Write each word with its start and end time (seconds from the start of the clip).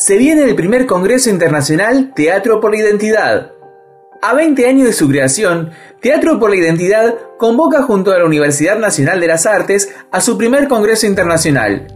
se 0.00 0.16
viene 0.16 0.44
el 0.44 0.54
primer 0.54 0.86
Congreso 0.86 1.28
Internacional 1.28 2.14
Teatro 2.14 2.58
por 2.58 2.70
la 2.70 2.78
Identidad. 2.78 3.50
A 4.22 4.32
20 4.32 4.66
años 4.66 4.86
de 4.86 4.94
su 4.94 5.06
creación, 5.10 5.72
Teatro 6.00 6.40
por 6.40 6.48
la 6.48 6.56
Identidad 6.56 7.16
convoca 7.36 7.82
junto 7.82 8.10
a 8.10 8.18
la 8.18 8.24
Universidad 8.24 8.78
Nacional 8.78 9.20
de 9.20 9.26
las 9.26 9.44
Artes 9.44 9.94
a 10.10 10.22
su 10.22 10.38
primer 10.38 10.68
Congreso 10.68 11.06
Internacional. 11.06 11.86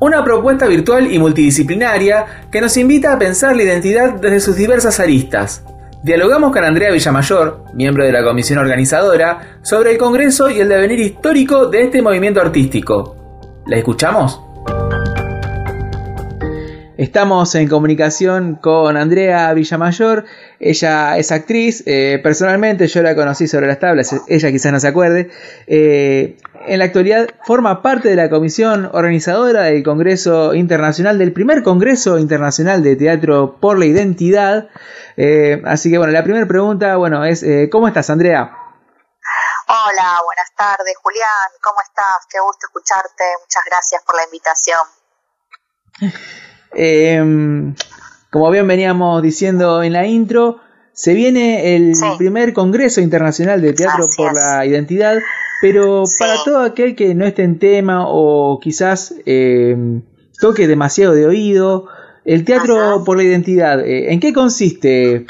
Una 0.00 0.24
propuesta 0.24 0.66
virtual 0.66 1.12
y 1.12 1.20
multidisciplinaria 1.20 2.48
que 2.50 2.60
nos 2.60 2.76
invita 2.76 3.12
a 3.12 3.20
pensar 3.20 3.54
la 3.54 3.62
identidad 3.62 4.14
desde 4.14 4.40
sus 4.40 4.56
diversas 4.56 4.98
aristas. 4.98 5.62
Dialogamos 6.02 6.52
con 6.52 6.64
Andrea 6.64 6.90
Villamayor, 6.90 7.66
miembro 7.72 8.04
de 8.04 8.10
la 8.10 8.24
comisión 8.24 8.58
organizadora, 8.58 9.60
sobre 9.62 9.92
el 9.92 9.98
Congreso 9.98 10.50
y 10.50 10.58
el 10.58 10.68
devenir 10.68 10.98
histórico 10.98 11.66
de 11.66 11.82
este 11.82 12.02
movimiento 12.02 12.40
artístico. 12.40 13.14
¿La 13.68 13.76
escuchamos? 13.76 14.40
Estamos 17.04 17.54
en 17.54 17.68
comunicación 17.68 18.54
con 18.54 18.96
Andrea 18.96 19.52
Villamayor. 19.52 20.24
Ella 20.58 21.18
es 21.18 21.32
actriz. 21.32 21.82
Eh, 21.84 22.18
personalmente 22.22 22.86
yo 22.86 23.02
la 23.02 23.14
conocí 23.14 23.46
sobre 23.46 23.66
las 23.66 23.78
tablas. 23.78 24.16
Ella 24.26 24.50
quizás 24.50 24.72
no 24.72 24.80
se 24.80 24.88
acuerde. 24.88 25.30
Eh, 25.66 26.38
en 26.66 26.78
la 26.78 26.86
actualidad 26.86 27.28
forma 27.44 27.82
parte 27.82 28.08
de 28.08 28.16
la 28.16 28.30
comisión 28.30 28.88
organizadora 28.90 29.64
del 29.64 29.82
Congreso 29.82 30.54
Internacional, 30.54 31.18
del 31.18 31.34
primer 31.34 31.62
Congreso 31.62 32.18
Internacional 32.18 32.82
de 32.82 32.96
Teatro 32.96 33.58
por 33.60 33.78
la 33.78 33.84
Identidad. 33.84 34.70
Eh, 35.18 35.60
así 35.66 35.90
que 35.90 35.98
bueno, 35.98 36.10
la 36.14 36.24
primera 36.24 36.46
pregunta, 36.46 36.96
bueno, 36.96 37.22
es 37.26 37.44
¿cómo 37.70 37.86
estás, 37.86 38.08
Andrea? 38.08 38.50
Hola, 39.68 40.20
buenas 40.24 40.54
tardes, 40.56 40.94
Julián. 41.02 41.50
¿Cómo 41.62 41.82
estás? 41.82 42.26
Qué 42.30 42.40
gusto 42.40 42.66
escucharte. 42.66 43.24
Muchas 43.42 43.62
gracias 43.66 44.02
por 44.04 44.16
la 44.16 44.24
invitación. 44.24 44.80
Em, 46.76 47.74
como 48.30 48.50
bien 48.50 48.66
veníamos 48.66 49.22
diciendo 49.22 49.82
en 49.82 49.92
la 49.92 50.06
intro, 50.06 50.60
se 50.92 51.14
viene 51.14 51.74
el 51.74 51.94
primer 52.18 52.52
Congreso 52.52 53.00
Internacional 53.00 53.60
de 53.60 53.72
Teatro 53.72 54.06
por 54.16 54.32
la 54.32 54.64
Identidad, 54.64 55.18
pero 55.60 56.04
para 56.18 56.42
todo 56.44 56.60
aquel 56.60 56.94
que 56.94 57.14
no 57.14 57.26
esté 57.26 57.42
en 57.42 57.58
tema 57.58 58.04
o 58.06 58.60
quizás 58.60 59.14
em, 59.26 60.02
toque 60.40 60.66
demasiado 60.66 61.14
de 61.14 61.26
oído, 61.26 61.88
el 62.24 62.44
Teatro 62.44 63.02
por 63.04 63.16
la 63.16 63.24
Identidad, 63.24 63.80
eh, 63.80 64.12
¿en 64.12 64.20
qué 64.20 64.32
consiste? 64.32 65.26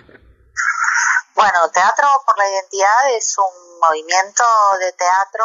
Bueno, 1.34 1.58
Teatro 1.72 2.06
por 2.26 2.38
la 2.38 2.44
Identidad 2.48 3.16
es 3.16 3.34
un 3.38 3.80
movimiento 3.80 4.44
de 4.80 4.92
teatro 4.92 5.44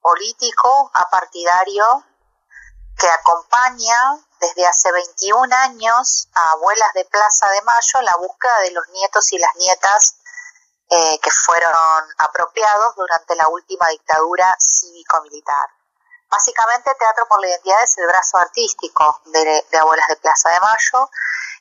político, 0.00 0.90
apartidario, 0.94 1.84
que 2.98 3.06
acompaña 3.08 4.27
desde 4.40 4.66
hace 4.66 4.92
21 4.92 5.54
años 5.56 6.28
a 6.34 6.52
abuelas 6.52 6.92
de 6.94 7.04
Plaza 7.04 7.50
de 7.50 7.62
Mayo 7.62 8.02
la 8.02 8.16
búsqueda 8.18 8.60
de 8.60 8.70
los 8.72 8.88
nietos 8.88 9.32
y 9.32 9.38
las 9.38 9.54
nietas 9.56 10.16
eh, 10.90 11.18
que 11.20 11.30
fueron 11.30 12.04
apropiados 12.18 12.94
durante 12.96 13.36
la 13.36 13.48
última 13.48 13.88
dictadura 13.88 14.56
cívico-militar. 14.58 15.68
Básicamente 16.30 16.94
Teatro 16.94 17.26
por 17.28 17.40
la 17.40 17.48
Identidad 17.48 17.82
es 17.82 17.98
el 17.98 18.06
brazo 18.06 18.38
artístico 18.38 19.20
de, 19.26 19.78
Abuelas 19.78 20.08
de 20.08 20.16
Plaza 20.16 20.50
de 20.50 20.60
Mayo 20.60 21.10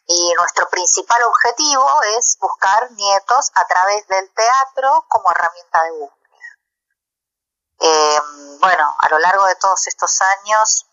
y 0.07 0.33
nuestro 0.37 0.69
principal 0.69 1.23
objetivo 1.23 2.01
es 2.17 2.37
buscar 2.39 2.91
nietos 2.91 3.51
a 3.55 3.65
través 3.65 4.07
del 4.07 4.29
teatro 4.33 5.05
como 5.07 5.29
herramienta 5.31 5.83
de 5.83 5.91
búsqueda. 5.91 6.17
Eh, 7.79 8.19
bueno, 8.59 8.95
a 8.97 9.09
lo 9.09 9.19
largo 9.19 9.45
de 9.45 9.55
todos 9.55 9.87
estos 9.87 10.21
años 10.21 10.85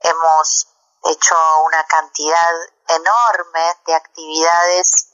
hemos 0.00 0.68
hecho 1.10 1.36
una 1.64 1.84
cantidad 1.84 2.54
enorme 2.88 3.80
de 3.86 3.94
actividades, 3.94 5.08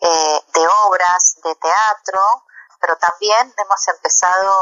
eh, 0.00 0.44
de 0.54 0.68
obras, 0.86 1.36
de 1.42 1.54
teatro, 1.54 2.44
pero 2.80 2.96
también 2.96 3.54
hemos 3.56 3.88
empezado 3.88 4.52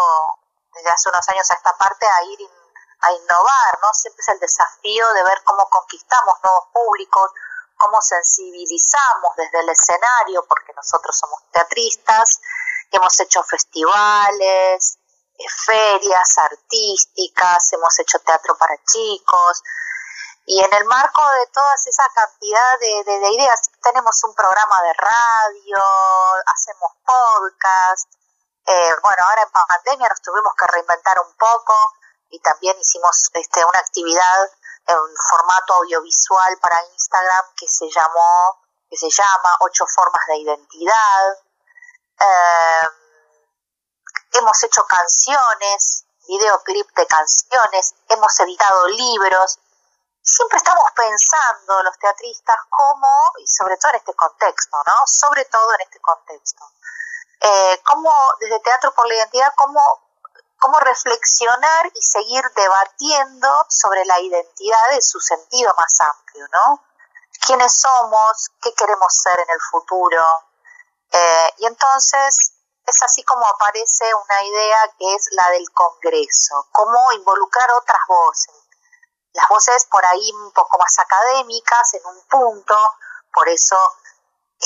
desde 0.75 0.91
hace 0.91 1.09
unos 1.09 1.29
años 1.29 1.51
a 1.51 1.55
esta 1.55 1.77
parte 1.77 2.07
a 2.07 2.25
ir 2.25 2.49
a 3.01 3.13
innovar, 3.13 3.79
¿no? 3.83 3.93
Siempre 3.93 4.21
es 4.21 4.29
el 4.29 4.39
desafío 4.39 5.13
de 5.15 5.25
ver 5.25 5.43
cómo 5.45 5.69
conquistamos 5.69 6.37
nuevos 6.43 6.69
públicos, 6.73 7.31
cómo 7.77 8.01
sensibilizamos 8.01 9.33
desde 9.37 9.61
el 9.61 9.69
escenario, 9.69 10.47
porque 10.47 10.73
nosotros 10.75 11.19
somos 11.19 11.43
teatristas, 11.51 12.41
hemos 12.93 13.19
hecho 13.21 13.43
festivales, 13.43 14.99
eh, 15.37 15.45
ferias 15.67 16.39
artísticas, 16.39 17.73
hemos 17.73 17.99
hecho 17.99 18.21
teatro 18.21 18.57
para 18.57 18.77
chicos, 18.85 19.63
y 20.45 20.61
en 20.61 20.73
el 20.75 20.85
marco 20.87 21.23
de 21.33 21.47
toda 21.49 21.75
esa 21.75 22.05
cantidad 22.15 22.79
de, 22.81 23.31
ideas, 23.33 23.71
tenemos 23.81 24.25
un 24.25 24.35
programa 24.35 24.77
de 24.83 24.93
radio, 24.95 25.79
hacemos 26.47 26.93
podcast. 27.05 28.13
Eh, 28.67 28.95
bueno, 29.03 29.19
ahora 29.29 29.43
en 29.43 29.51
pandemia 29.51 30.09
nos 30.09 30.21
tuvimos 30.21 30.53
que 30.59 30.67
reinventar 30.67 31.21
un 31.21 31.33
poco 31.37 31.75
y 32.31 32.41
también 32.41 32.77
hicimos 32.79 33.31
este, 33.35 33.65
una 33.65 33.79
actividad 33.79 34.51
en 34.87 34.99
formato 35.31 35.75
audiovisual 35.75 36.59
para 36.61 36.85
Instagram 36.93 37.55
que 37.57 37.69
se 37.69 37.89
llamó, 37.89 38.61
que 38.91 38.97
se 38.97 39.11
llama 39.11 39.59
Ocho 39.61 39.85
Formas 39.87 40.27
de 40.27 40.37
Identidad. 40.39 41.39
Eh, 42.19 42.89
hemos 44.33 44.63
hecho 44.65 44.85
canciones, 44.87 46.05
videoclip 46.27 46.91
de 46.97 47.07
canciones, 47.07 47.95
hemos 48.09 48.41
editado 48.41 48.89
libros 48.89 49.59
siempre 50.23 50.59
estamos 50.59 50.85
pensando 50.95 51.83
los 51.83 51.99
teatristas 51.99 52.57
cómo, 52.71 53.11
y 53.39 53.47
sobre 53.47 53.77
todo 53.77 53.91
en 53.91 53.97
este 53.99 54.15
contexto, 54.15 54.77
¿no? 54.87 55.07
Sobre 55.07 55.45
todo 55.47 55.75
en 55.75 55.81
este 55.81 56.01
contexto. 56.01 56.65
Eh, 57.41 57.83
cómo, 57.85 58.13
desde 58.39 58.61
Teatro 58.61 58.95
por 58.95 59.09
la 59.09 59.17
Identidad, 59.17 59.53
cómo, 59.57 59.81
cómo 60.61 60.79
reflexionar 60.79 61.91
y 61.93 62.03
seguir 62.03 62.45
debatiendo 62.55 63.67
sobre 63.69 64.05
la 64.05 64.21
identidad 64.21 64.93
en 64.93 65.03
su 65.03 65.19
sentido 65.21 65.75
más 65.77 65.99
amplio, 66.01 66.47
¿no? 66.53 66.85
¿Quiénes 67.45 67.81
somos? 67.81 68.51
¿Qué 68.63 68.73
queremos 68.75 69.13
ser 69.13 69.41
en 69.41 69.51
el 69.51 69.61
futuro? 69.61 70.25
Eh, 71.11 71.55
y 71.59 71.67
entonces 71.67 72.53
es 72.87 73.03
así 73.03 73.25
como 73.25 73.45
aparece 73.47 74.05
una 74.15 74.43
idea 74.43 74.95
que 74.99 75.15
es 75.15 75.29
la 75.33 75.51
del 75.51 75.69
Congreso, 75.73 76.69
cómo 76.71 77.13
involucrar 77.13 77.71
otras 77.73 78.01
voces, 78.07 78.55
las 79.35 79.49
voces 79.49 79.87
por 79.87 80.05
ahí 80.05 80.31
un 80.33 80.53
poco 80.53 80.79
más 80.79 80.99
académicas 80.99 81.95
en 81.95 82.07
un 82.07 82.21
punto, 82.29 82.77
por 83.33 83.49
eso 83.49 83.77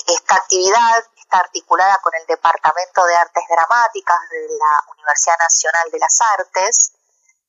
esta 0.06 0.34
actividad 0.36 1.04
está 1.16 1.38
articulada 1.38 1.98
con 1.98 2.14
el 2.14 2.26
Departamento 2.26 3.04
de 3.04 3.16
Artes 3.16 3.44
Dramáticas 3.48 4.28
de 4.30 4.48
la 4.58 4.92
Universidad 4.92 5.36
Nacional 5.42 5.90
de 5.90 5.98
las 5.98 6.20
Artes 6.38 6.92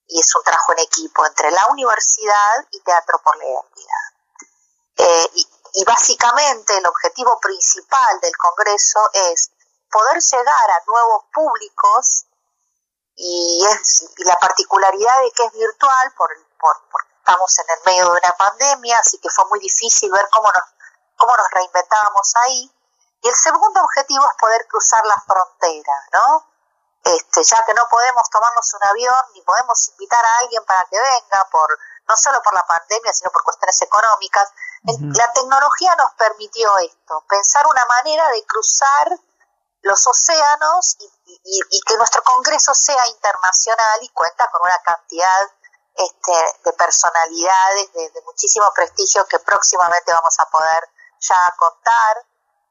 y 0.07 0.19
es 0.19 0.35
un 0.35 0.43
trabajo 0.43 0.71
en 0.73 0.79
equipo 0.79 1.25
entre 1.25 1.51
la 1.51 1.65
universidad 1.69 2.65
y 2.71 2.79
Teatro 2.81 3.19
por 3.23 3.35
la 3.37 3.45
Identidad. 3.45 4.17
Eh, 4.99 5.29
y, 5.73 5.83
básicamente 5.85 6.75
el 6.75 6.87
objetivo 6.87 7.39
principal 7.39 8.19
del 8.19 8.35
Congreso 8.35 8.99
es 9.13 9.51
poder 9.91 10.19
llegar 10.19 10.71
a 10.71 10.83
nuevos 10.87 11.25
públicos 11.31 12.25
y, 13.15 13.63
la 14.25 14.35
particularidad 14.39 15.21
de 15.21 15.31
que 15.31 15.45
es 15.45 15.51
virtual 15.53 16.13
por 16.17 16.31
estamos 17.27 17.59
en 17.59 17.65
el 17.69 17.83
medio 17.85 18.05
de 18.05 18.19
una 18.23 18.37
pandemia, 18.37 18.99
así 18.99 19.19
que 19.19 19.29
fue 19.29 19.43
muy 19.47 19.59
difícil 19.59 20.09
ver 20.11 20.25
cómo 20.31 20.47
nos, 20.47 20.63
cómo 21.17 21.35
nos 21.35 21.51
reinventábamos 21.51 22.33
ahí. 22.45 22.71
Y 23.21 23.27
el 23.27 23.35
segundo 23.35 23.81
objetivo 23.81 24.23
es 24.23 24.37
poder 24.39 24.65
cruzar 24.67 25.05
la 25.05 25.21
frontera, 25.27 26.07
¿no? 26.13 26.47
Este, 27.03 27.43
ya 27.43 27.65
que 27.65 27.73
no 27.73 27.83
podemos 27.89 28.29
tomarnos 28.29 28.73
un 28.73 28.83
avión 28.83 29.25
ni 29.33 29.41
podemos 29.41 29.89
invitar 29.89 30.23
a 30.23 30.37
alguien 30.39 30.63
para 30.65 30.85
que 30.89 30.97
venga, 30.97 31.49
por 31.51 31.67
no 32.07 32.15
solo 32.15 32.41
por 32.41 32.53
la 32.53 32.65
pandemia, 32.65 33.11
sino 33.11 33.29
por 33.31 33.43
cuestiones 33.43 33.81
económicas, 33.81 34.49
la 34.83 35.33
tecnología 35.33 35.95
nos 35.97 36.13
permitió 36.13 36.77
esto, 36.77 37.25
pensar 37.27 37.67
una 37.67 37.85
manera 37.87 38.29
de 38.29 38.45
cruzar 38.45 39.19
los 39.81 40.07
océanos 40.07 40.95
y, 40.99 41.61
y 41.71 41.81
que 41.81 41.97
nuestro 41.97 42.23
Congreso 42.23 42.73
sea 42.73 43.05
internacional 43.07 43.99
y 44.01 44.09
cuenta 44.09 44.49
con 44.49 44.61
una 44.63 44.81
cantidad 44.83 45.51
este, 45.97 46.37
de 46.63 46.73
personalidades 46.73 47.91
de, 47.93 48.21
muchísimo 48.25 48.65
prestigio 48.75 49.25
que 49.25 49.39
próximamente 49.39 50.11
vamos 50.13 50.35
a 50.39 50.49
poder 50.49 50.83
ya 51.19 51.41
contar. 51.57 52.25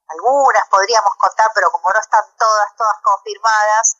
Algunas 0.09 0.63
podríamos 0.71 1.11
contar, 1.19 1.51
pero 1.55 1.71
como 1.71 1.89
no 1.91 2.01
están 2.01 2.23
todas, 2.39 2.71
todas 2.79 2.99
confirmadas, 3.03 3.99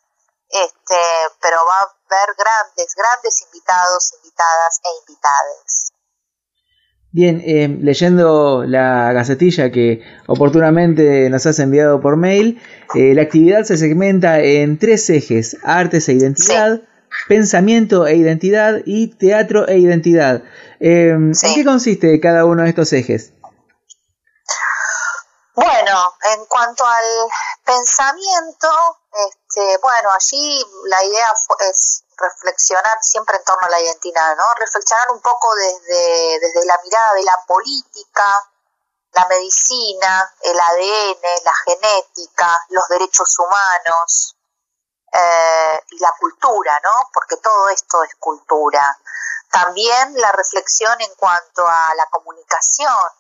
este, 0.49 1.03
pero 1.43 1.59
va 1.67 1.79
a 1.81 1.91
haber 1.91 2.37
grandes, 2.39 2.95
grandes 2.95 3.43
invitados, 3.43 4.15
invitadas 4.23 4.81
e 4.85 4.89
invitades. 5.03 5.93
Bien, 7.11 7.43
eh, 7.45 7.69
leyendo 7.81 8.65
la 8.65 9.13
gacetilla 9.13 9.71
que 9.71 10.03
oportunamente 10.27 11.31
nos 11.31 11.47
has 11.47 11.59
enviado 11.59 12.01
por 12.01 12.17
mail, 12.17 12.61
eh, 12.95 13.15
la 13.15 13.23
actividad 13.23 13.65
se 13.65 13.79
segmenta 13.79 14.39
en 14.41 14.79
tres 14.79 15.09
ejes, 15.11 15.57
artes 15.65 16.09
e 16.09 16.13
identidad, 16.13 16.83
pensamiento 17.29 18.07
e 18.07 18.17
identidad 18.17 18.81
y 18.85 19.15
teatro 19.17 19.67
e 19.69 19.79
identidad. 19.79 20.43
Em, 20.81 21.33
¿En 21.43 21.55
qué 21.55 21.65
consiste 21.65 22.21
cada 22.21 22.45
uno 22.45 22.63
de 22.63 22.71
estos 22.71 22.93
ejes? 22.93 23.33
Bueno, 25.55 26.15
en 26.35 26.45
cuanto 26.47 26.85
al 26.85 27.05
pensamiento, 27.65 28.69
este, 29.11 29.79
bueno, 29.81 30.11
allí 30.13 30.63
la 30.85 31.03
idea 31.03 31.27
es 31.71 32.05
reflexionar 32.19 32.99
siempre 33.01 33.37
en 33.39 33.45
torno 33.45 33.67
a 33.67 33.71
la 33.71 33.81
identidad, 33.81 34.37
¿no? 34.37 34.45
Reflexionar 34.59 35.11
un 35.13 35.21
poco 35.21 35.49
desde, 35.55 36.41
desde 36.41 36.67
la 36.67 36.79
mirada 36.85 37.15
de 37.15 37.25
la 37.25 37.39
política, 37.47 38.51
la 39.13 39.27
medicina, 39.29 40.31
el 40.43 40.61
ADN, 40.61 41.45
la 41.45 41.55
genética, 41.65 42.67
los 42.69 42.87
derechos 42.89 43.39
humanos 43.39 44.36
eh, 45.19 45.85
y 45.91 45.99
la 45.99 46.13
cultura, 46.19 46.79
¿no? 46.85 47.11
Porque 47.13 47.37
todo 47.37 47.69
esto 47.69 48.03
es 48.05 48.15
cultura. 48.17 48.99
También 49.51 50.15
la 50.21 50.33
reflexión 50.33 51.01
en 51.01 51.15
cuanto 51.15 51.67
a 51.67 51.95
la 51.97 52.07
comunicación, 52.07 53.13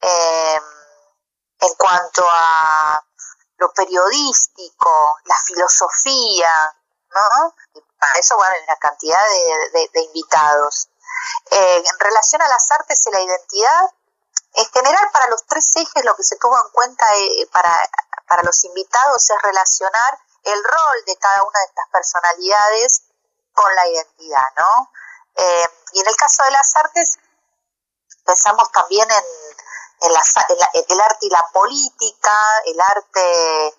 eh, 0.00 0.60
en 1.60 1.74
cuanto 1.74 2.24
a 2.30 3.04
lo 3.56 3.72
periodístico, 3.72 5.18
la 5.24 5.36
filosofía, 5.46 6.50
¿no? 7.10 7.54
para 7.98 8.12
eso, 8.20 8.36
bueno, 8.36 8.54
hay 8.54 8.62
una 8.64 8.76
cantidad 8.76 9.22
de, 9.72 10.02
invitados. 10.02 10.88
Eh, 11.50 11.76
en 11.78 11.98
relación 11.98 12.42
a 12.42 12.48
las 12.48 12.70
artes 12.70 13.02
y 13.06 13.10
la 13.10 13.20
identidad, 13.20 13.90
en 14.54 14.66
general 14.66 15.10
para 15.12 15.30
los 15.30 15.44
tres 15.46 15.74
ejes 15.76 16.04
lo 16.04 16.14
que 16.14 16.22
se 16.22 16.36
tuvo 16.36 16.56
en 16.56 16.70
cuenta 16.72 17.04
eh, 17.16 17.48
para, 17.52 17.74
para 18.28 18.42
los 18.42 18.64
invitados 18.64 19.30
es 19.30 19.42
relacionar 19.42 20.18
el 20.46 20.62
rol 20.62 21.04
de 21.06 21.16
cada 21.16 21.42
una 21.42 21.58
de 21.60 21.66
estas 21.66 21.88
personalidades 21.92 23.02
con 23.52 23.74
la 23.74 23.88
identidad, 23.88 24.46
¿no? 24.56 24.92
Eh, 25.34 25.64
y 25.92 26.00
en 26.00 26.06
el 26.06 26.16
caso 26.16 26.42
de 26.44 26.50
las 26.52 26.76
artes, 26.76 27.18
pensamos 28.24 28.70
también 28.72 29.10
en, 29.10 29.24
el 30.08 30.16
arte 31.00 31.26
y 31.26 31.30
la 31.30 31.44
política, 31.52 32.38
el 32.66 32.80
arte 32.80 33.74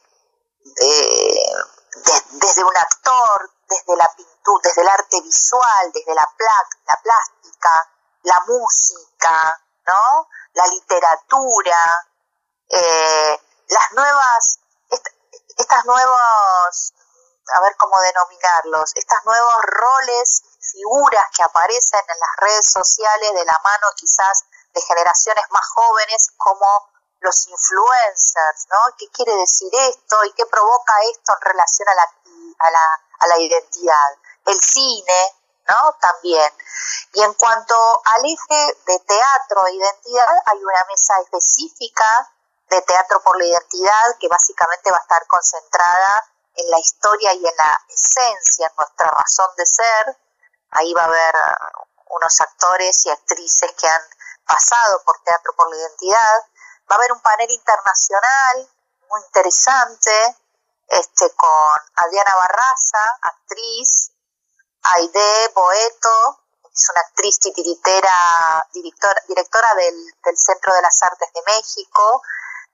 desde 2.31 2.63
un 2.63 2.77
actor, 2.77 3.51
desde 3.69 3.95
la 3.95 4.11
pintura, 4.15 4.61
desde 4.63 4.81
el 4.81 4.89
arte 4.89 5.21
visual, 5.21 5.91
desde 5.93 6.15
la, 6.15 6.27
la 6.85 7.01
plástica, 7.01 7.93
la 8.23 8.43
música, 8.47 9.61
¿no? 9.85 10.27
La 10.53 10.67
literatura, 10.67 12.07
eh, 12.69 13.39
las 13.69 13.91
nuevas, 13.93 14.59
estas 15.57 15.85
nuevos, 15.85 16.93
a 17.53 17.61
ver 17.61 17.75
cómo 17.77 17.95
denominarlos, 18.01 18.91
estas 18.95 19.25
nuevos 19.25 19.55
roles, 19.63 20.43
figuras 20.71 21.25
que 21.35 21.43
aparecen 21.43 22.01
en 22.01 22.19
las 22.19 22.35
redes 22.37 22.71
sociales 22.71 23.33
de 23.33 23.45
la 23.45 23.59
mano 23.63 23.87
quizás 23.95 24.43
de 24.73 24.81
generaciones 24.81 25.45
más 25.49 25.65
jóvenes 25.69 26.29
como 26.37 26.89
los 27.19 27.47
influencers, 27.47 28.67
¿no? 28.69 28.95
¿Qué 28.97 29.09
quiere 29.09 29.33
decir 29.35 29.69
esto 29.73 30.23
y 30.25 30.33
qué 30.33 30.45
provoca 30.45 30.93
esto 31.11 31.33
en 31.33 31.41
relación 31.41 31.89
a 31.89 31.95
la, 31.95 32.03
a 32.59 32.71
la, 32.71 33.01
a 33.19 33.27
la 33.27 33.39
identidad? 33.39 34.17
El 34.45 34.61
cine, 34.61 35.35
¿no? 35.67 35.93
También. 35.99 36.53
Y 37.13 37.23
en 37.23 37.33
cuanto 37.33 37.75
al 38.05 38.25
eje 38.25 38.77
de 38.85 38.99
teatro 38.99 39.65
e 39.67 39.73
identidad, 39.73 40.35
hay 40.45 40.63
una 40.63 40.85
mesa 40.87 41.19
específica 41.23 42.31
de 42.69 42.81
teatro 42.81 43.21
por 43.23 43.37
la 43.37 43.45
identidad 43.45 44.17
que 44.19 44.27
básicamente 44.27 44.91
va 44.91 44.97
a 44.97 45.01
estar 45.01 45.25
concentrada 45.27 46.33
en 46.55 46.69
la 46.69 46.79
historia 46.79 47.33
y 47.33 47.45
en 47.45 47.55
la 47.55 47.85
esencia, 47.89 48.67
en 48.67 48.75
nuestra 48.75 49.09
razón 49.09 49.49
de 49.55 49.65
ser. 49.65 50.17
Ahí 50.71 50.93
va 50.93 51.03
a 51.03 51.05
haber 51.05 51.35
unos 52.09 52.41
actores 52.41 53.05
y 53.05 53.09
actrices 53.09 53.71
que 53.73 53.87
han 53.87 54.01
pasado 54.45 55.01
por 55.03 55.21
Teatro 55.23 55.53
por 55.55 55.69
la 55.69 55.77
Identidad. 55.77 56.39
Va 56.89 56.95
a 56.95 56.97
haber 56.97 57.11
un 57.11 57.21
panel 57.21 57.51
internacional 57.51 58.69
muy 59.09 59.21
interesante 59.21 60.37
este, 60.87 61.29
con 61.35 61.75
Adriana 61.95 62.33
Barraza, 62.35 63.19
actriz, 63.21 64.11
Aide 64.81 65.51
Boeto, 65.53 66.41
es 66.77 66.89
una 66.91 67.01
actriz 67.01 67.39
titiritera, 67.39 68.67
directora, 68.71 69.21
directora 69.27 69.73
del, 69.75 70.37
Centro 70.37 70.73
de 70.75 70.81
las 70.81 71.01
Artes 71.01 71.29
de 71.33 71.41
México, 71.47 72.21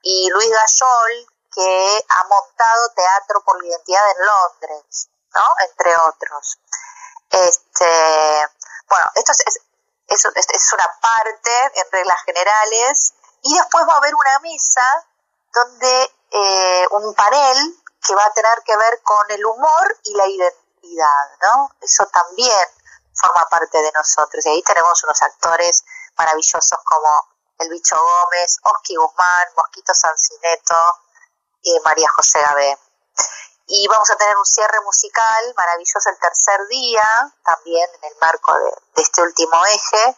y 0.04 0.28
Luis 0.30 0.50
Gayol, 0.50 1.26
que 1.52 2.04
ha 2.08 2.24
montado 2.24 2.88
Teatro 2.94 3.42
por 3.42 3.60
la 3.60 3.68
Identidad 3.68 4.02
en 4.10 4.26
Londres, 4.26 5.08
¿no? 5.34 5.42
Entre 5.68 5.92
otros. 5.96 6.58
Este, 7.30 8.46
bueno, 8.86 9.10
esto 9.14 9.32
es, 9.32 9.60
es, 10.08 10.24
es 10.26 10.72
una 10.72 10.98
parte 11.00 11.80
en 11.80 11.90
reglas 11.90 12.22
generales, 12.24 13.14
y 13.42 13.54
después 13.56 13.84
va 13.88 13.94
a 13.94 13.98
haber 13.98 14.14
una 14.14 14.38
mesa 14.40 15.06
donde 15.52 16.12
eh, 16.30 16.86
un 16.90 17.14
panel 17.14 17.76
que 18.02 18.14
va 18.14 18.24
a 18.24 18.32
tener 18.32 18.62
que 18.64 18.76
ver 18.76 19.02
con 19.02 19.30
el 19.30 19.44
humor 19.44 19.96
y 20.04 20.14
la 20.14 20.26
identidad, 20.26 21.30
¿no? 21.42 21.70
Eso 21.80 22.06
también 22.06 22.66
forma 23.14 23.46
parte 23.48 23.80
de 23.82 23.92
nosotros. 23.92 24.44
Y 24.46 24.48
ahí 24.48 24.62
tenemos 24.62 25.02
unos 25.04 25.22
actores 25.22 25.84
maravillosos 26.16 26.78
como 26.84 27.33
El 27.58 27.70
Bicho 27.70 27.96
Gómez, 27.96 28.58
Oski 28.62 28.96
Guzmán, 28.96 29.46
Mosquito 29.56 29.92
Sancineto 29.94 30.74
y 31.62 31.78
María 31.84 32.08
José 32.16 32.40
Gabé. 32.40 32.76
Y 33.66 33.86
vamos 33.88 34.10
a 34.10 34.16
tener 34.16 34.36
un 34.36 34.44
cierre 34.44 34.80
musical 34.84 35.54
maravilloso 35.56 36.10
el 36.10 36.18
tercer 36.18 36.60
día, 36.68 37.06
también 37.44 37.88
en 38.02 38.10
el 38.10 38.16
marco 38.20 38.52
de, 38.58 39.02
este 39.02 39.22
último 39.22 39.64
eje, 39.66 40.16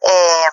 eh, 0.00 0.44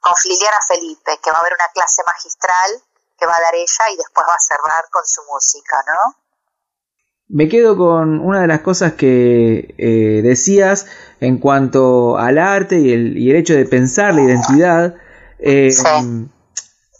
con 0.00 0.14
Liliana 0.24 0.60
Felipe, 0.68 1.18
que 1.22 1.30
va 1.30 1.38
a 1.38 1.40
haber 1.40 1.54
una 1.54 1.68
clase 1.72 2.02
magistral 2.04 2.82
que 3.18 3.26
va 3.26 3.34
a 3.36 3.42
dar 3.42 3.54
ella 3.54 3.84
y 3.92 3.96
después 3.96 4.26
va 4.28 4.34
a 4.34 4.38
cerrar 4.38 4.88
con 4.90 5.02
su 5.04 5.22
música, 5.32 5.84
¿no? 5.86 6.16
Me 7.28 7.48
quedo 7.48 7.76
con 7.76 8.20
una 8.20 8.42
de 8.42 8.46
las 8.46 8.60
cosas 8.60 8.92
que 8.92 9.74
eh, 9.78 10.20
decías 10.22 10.86
en 11.20 11.38
cuanto 11.38 12.18
al 12.18 12.38
arte 12.38 12.78
y 12.78 12.92
el, 12.92 13.34
hecho 13.34 13.54
de 13.54 13.64
pensar 13.64 14.14
la 14.14 14.22
identidad. 14.22 14.94
Eh, 15.46 15.70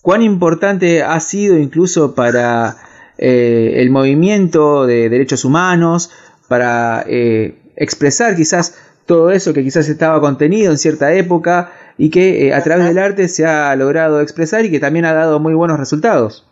¿Cuán 0.02 0.20
importante 0.20 1.02
ha 1.02 1.18
sido 1.20 1.56
incluso 1.56 2.14
para 2.14 2.76
eh, 3.16 3.76
el 3.76 3.90
movimiento 3.90 4.84
de 4.84 5.08
derechos 5.08 5.46
humanos, 5.46 6.10
para 6.46 7.06
expresar 7.08 8.36
quizás 8.36 8.74
todo 9.06 9.30
eso 9.30 9.54
que 9.54 9.62
quizás 9.62 9.88
estaba 9.88 10.20
contenido 10.20 10.72
en 10.72 10.78
cierta 10.78 11.12
época 11.14 11.72
y 11.96 12.10
que 12.10 12.52
a 12.52 12.62
través 12.62 12.84
del 12.84 12.98
arte 12.98 13.28
se 13.28 13.46
ha 13.46 13.74
logrado 13.76 14.20
expresar 14.20 14.64
y 14.66 14.70
que 14.70 14.78
también 14.78 15.06
ha 15.06 15.14
dado 15.14 15.40
muy 15.40 15.54
buenos 15.54 15.78
resultados? 15.78 16.46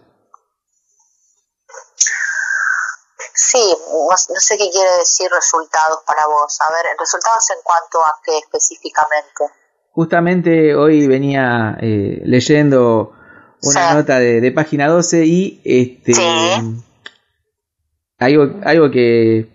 Sí, 3.35 3.77
no, 4.09 4.17
sé 4.17 4.57
qué 4.57 4.71
quiere 4.71 4.99
decir 4.99 5.31
resultados 5.31 6.03
para 6.07 6.27
vos. 6.27 6.59
A 6.61 6.73
ver, 6.73 6.97
resultados 6.99 7.51
en 7.51 7.63
cuanto 7.63 8.01
a 8.01 8.21
qué 8.25 8.39
específicamente. 8.39 9.62
Justamente 9.95 10.75
hoy 10.75 11.07
venía 11.07 11.77
eh, 11.81 12.23
leyendo 12.25 13.13
una 13.63 13.95
nota 13.95 14.19
de, 14.19 14.51
página 14.53 14.89
12 14.89 15.27
y 15.27 15.61
este 15.65 16.15
algo, 18.19 18.61
algo 18.65 18.91
que 18.91 19.47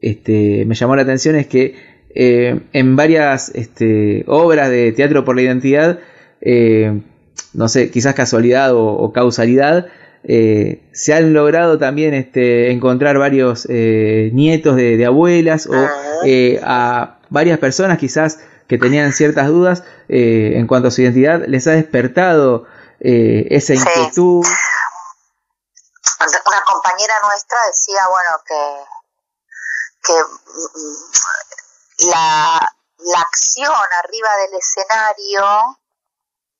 este, 0.00 0.64
me 0.66 0.74
llamó 0.74 0.96
la 0.96 1.02
atención 1.02 1.36
es 1.36 1.46
que 1.46 1.76
eh, 2.14 2.60
en 2.72 2.96
varias 2.96 3.50
este, 3.54 4.24
obras 4.26 4.68
de 4.68 4.92
teatro 4.92 5.24
por 5.24 5.36
la 5.36 5.42
identidad, 5.42 6.00
eh, 6.40 7.00
no 7.52 7.68
sé, 7.68 7.90
quizás 7.90 8.14
casualidad 8.14 8.72
o 8.74 9.12
causalidad, 9.12 9.86
eh, 10.26 10.80
se 10.92 11.12
han 11.12 11.34
logrado 11.34 11.76
también 11.78 12.14
este, 12.14 12.70
encontrar 12.70 13.18
varios 13.18 13.68
nietos 13.68 14.76
de, 14.76 15.04
abuelas 15.04 15.66
o 15.66 15.74
eh, 16.24 16.58
a 16.62 17.18
varias 17.28 17.58
personas 17.58 17.98
quizás 17.98 18.40
que 18.68 18.78
tenían 18.78 19.12
ciertas 19.12 19.48
dudas 19.48 19.82
en 20.08 20.66
cuanto 20.66 20.88
a 20.88 20.90
su 20.90 21.02
identidad, 21.02 21.42
les 21.46 21.66
ha 21.66 21.72
despertado 21.72 22.66
esa 23.00 23.74
inquietud. 23.74 24.44
Una 26.46 26.62
compañera 26.64 27.14
nuestra 27.22 27.58
decía, 27.66 28.06
bueno, 28.08 28.42
que, 28.46 28.84
que 30.04 30.14
mm, 30.14 32.10
la, 32.10 32.66
la 32.98 33.20
acción 33.20 33.86
arriba 33.98 34.36
del 34.36 34.54
escenario 34.54 35.78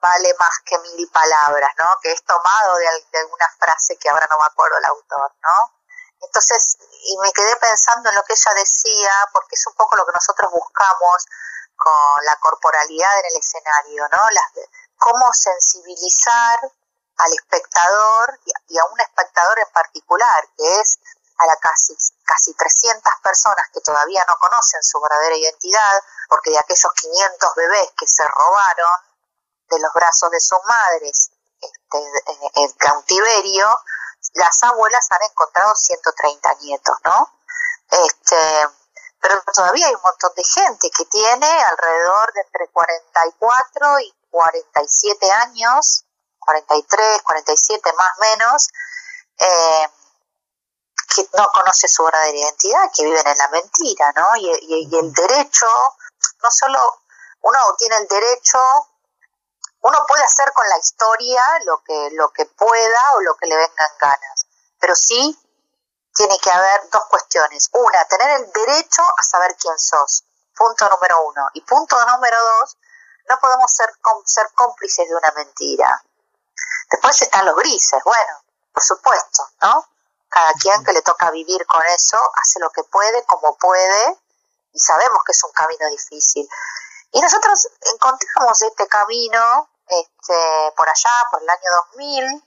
vale 0.04 0.34
más 0.38 0.58
que 0.64 0.78
mil 0.78 1.08
palabras, 1.10 1.70
¿no? 1.78 1.86
Que 2.02 2.12
es 2.12 2.22
tomado 2.24 2.76
de, 2.76 3.18
alguna 3.18 3.48
frase 3.58 3.96
que 3.96 4.08
ahora 4.08 4.26
no 4.30 4.36
me 4.38 4.46
acuerdo 4.46 4.76
el 4.78 4.84
autor, 4.84 5.32
¿no? 5.40 5.80
Entonces, 6.20 6.76
y 7.04 7.16
me 7.18 7.32
quedé 7.32 7.56
pensando 7.56 8.08
en 8.08 8.14
lo 8.14 8.22
que 8.22 8.34
ella 8.34 8.52
decía, 8.56 9.12
porque 9.32 9.56
es 9.56 9.66
un 9.66 9.74
poco 9.74 9.96
lo 9.96 10.06
que 10.06 10.12
nosotros 10.12 10.52
buscamos 10.52 11.26
con 11.76 12.24
la 12.24 12.36
corporalidad 12.40 13.18
en 13.20 13.26
el 13.26 13.36
escenario, 13.36 14.08
¿no? 14.12 14.30
Las, 14.30 14.52
cómo 14.98 15.32
sensibilizar 15.32 16.60
al 17.16 17.32
espectador 17.32 18.40
y 18.68 18.78
a 18.78 18.84
un 18.86 19.00
espectador 19.00 19.58
en 19.58 19.72
particular, 19.72 20.48
que 20.56 20.80
es 20.80 20.98
a 21.38 21.46
la 21.46 21.56
casi, 21.56 21.96
casi 22.24 22.54
300 22.54 23.12
personas 23.22 23.64
que 23.72 23.80
todavía 23.80 24.24
no 24.28 24.36
conocen 24.38 24.82
su 24.82 25.00
verdadera 25.00 25.36
identidad, 25.36 26.02
porque 26.28 26.50
de 26.50 26.58
aquellos 26.58 26.92
500 26.94 27.54
bebés 27.56 27.90
que 27.96 28.06
se 28.06 28.24
robaron, 28.26 29.14
de 29.68 29.78
los 29.80 29.92
brazos 29.92 30.30
de 30.30 30.40
sus 30.40 30.58
madres, 30.66 31.30
este, 31.60 31.98
en 32.54 32.72
cautiverio, 32.72 33.66
las 34.34 34.62
abuelas 34.62 35.06
han 35.10 35.22
encontrado 35.30 35.74
130 35.74 36.54
nietos, 36.60 36.96
¿no? 37.04 37.40
Este, 37.90 38.68
pero 39.24 39.42
todavía 39.54 39.86
hay 39.86 39.94
un 39.94 40.02
montón 40.02 40.32
de 40.36 40.44
gente 40.44 40.90
que 40.90 41.06
tiene 41.06 41.46
alrededor 41.46 42.30
de 42.34 42.40
entre 42.42 42.68
44 42.68 44.00
y 44.00 44.14
47 44.28 45.32
años, 45.32 46.04
43, 46.40 47.22
47 47.22 47.92
más 47.94 48.10
o 48.18 48.20
menos, 48.20 48.68
eh, 49.38 49.88
que 51.14 51.26
no 51.38 51.48
conoce 51.54 51.88
su 51.88 52.04
verdadera 52.04 52.36
identidad, 52.36 52.90
que 52.94 53.04
viven 53.04 53.26
en 53.26 53.38
la 53.38 53.48
mentira, 53.48 54.12
¿no? 54.14 54.36
Y, 54.36 54.50
y, 54.60 54.94
el 54.94 55.10
derecho, 55.14 55.68
no 56.42 56.50
solo 56.50 56.78
uno 57.40 57.58
tiene 57.78 57.96
el 57.96 58.06
derecho, 58.06 58.58
uno 59.80 60.04
puede 60.06 60.22
hacer 60.22 60.52
con 60.52 60.68
la 60.68 60.76
historia 60.76 61.42
lo 61.64 61.82
que, 61.82 62.10
lo 62.12 62.30
que 62.30 62.44
pueda 62.44 63.14
o 63.14 63.22
lo 63.22 63.34
que 63.36 63.46
le 63.46 63.56
vengan 63.56 63.98
ganas, 63.98 64.46
pero 64.78 64.94
sí 64.94 65.34
tiene 66.14 66.38
que 66.38 66.50
haber 66.50 66.88
dos 66.90 67.04
cuestiones. 67.10 67.68
Una, 67.72 68.04
tener 68.04 68.40
el 68.40 68.52
derecho 68.52 69.02
a 69.02 69.22
saber 69.22 69.56
quién 69.56 69.78
sos, 69.78 70.24
punto 70.56 70.88
número 70.88 71.22
uno. 71.26 71.48
Y 71.54 71.60
punto 71.62 71.96
número 72.06 72.36
dos, 72.40 72.76
no 73.28 73.38
podemos 73.40 73.70
ser, 73.72 73.90
ser 74.24 74.46
cómplices 74.54 75.08
de 75.08 75.14
una 75.14 75.32
mentira. 75.36 76.02
Después 76.90 77.20
están 77.22 77.46
los 77.46 77.56
grises, 77.56 78.02
bueno, 78.04 78.44
por 78.72 78.82
supuesto, 78.82 79.48
¿no? 79.62 79.86
Cada 80.28 80.52
quien 80.54 80.84
que 80.84 80.92
le 80.92 81.02
toca 81.02 81.30
vivir 81.30 81.64
con 81.66 81.82
eso 81.86 82.18
hace 82.34 82.60
lo 82.60 82.70
que 82.70 82.84
puede, 82.84 83.24
como 83.24 83.56
puede, 83.56 84.18
y 84.72 84.78
sabemos 84.78 85.20
que 85.24 85.32
es 85.32 85.44
un 85.44 85.52
camino 85.52 85.88
difícil. 85.88 86.48
Y 87.12 87.20
nosotros 87.20 87.68
encontramos 87.80 88.62
este 88.62 88.86
camino 88.88 89.68
este, 89.86 90.72
por 90.76 90.88
allá, 90.88 91.10
por 91.30 91.42
el 91.42 91.48
año 91.48 91.70
2000, 91.92 92.44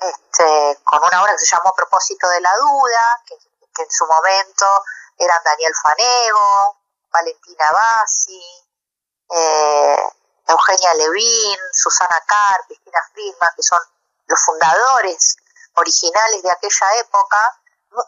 este, 0.00 0.78
con 0.84 1.02
una 1.02 1.22
obra 1.22 1.32
que 1.32 1.44
se 1.44 1.56
llamó 1.56 1.74
Propósito 1.74 2.28
de 2.28 2.40
la 2.40 2.56
Duda, 2.56 3.22
que, 3.26 3.34
en 3.34 3.90
su 3.90 4.06
momento 4.06 4.66
eran 5.16 5.38
Daniel 5.44 5.72
Fanego, 5.82 6.76
Valentina 7.10 7.64
Bassi, 7.72 8.66
eh, 9.30 10.12
Eugenia 10.46 10.94
Levin, 10.94 11.58
Susana 11.72 12.22
Carr, 12.26 12.66
Cristina 12.66 12.98
Friedman, 13.12 13.50
que 13.56 13.62
son 13.62 13.78
los 14.26 14.40
fundadores 14.44 15.36
originales 15.74 16.42
de 16.42 16.50
aquella 16.50 16.96
época, 16.98 17.60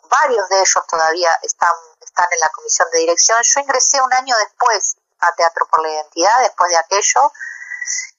varios 0.08 0.48
de 0.48 0.60
ellos 0.60 0.86
todavía 0.88 1.38
están, 1.42 1.72
están 2.00 2.26
en 2.30 2.40
la 2.40 2.48
comisión 2.50 2.88
de 2.90 2.98
dirección. 2.98 3.38
Yo 3.42 3.60
ingresé 3.60 4.00
un 4.00 4.12
año 4.12 4.36
después 4.36 4.96
a 5.20 5.32
Teatro 5.32 5.66
por 5.70 5.82
la 5.82 5.90
Identidad, 5.90 6.40
después 6.40 6.70
de 6.70 6.76
aquello, 6.76 7.32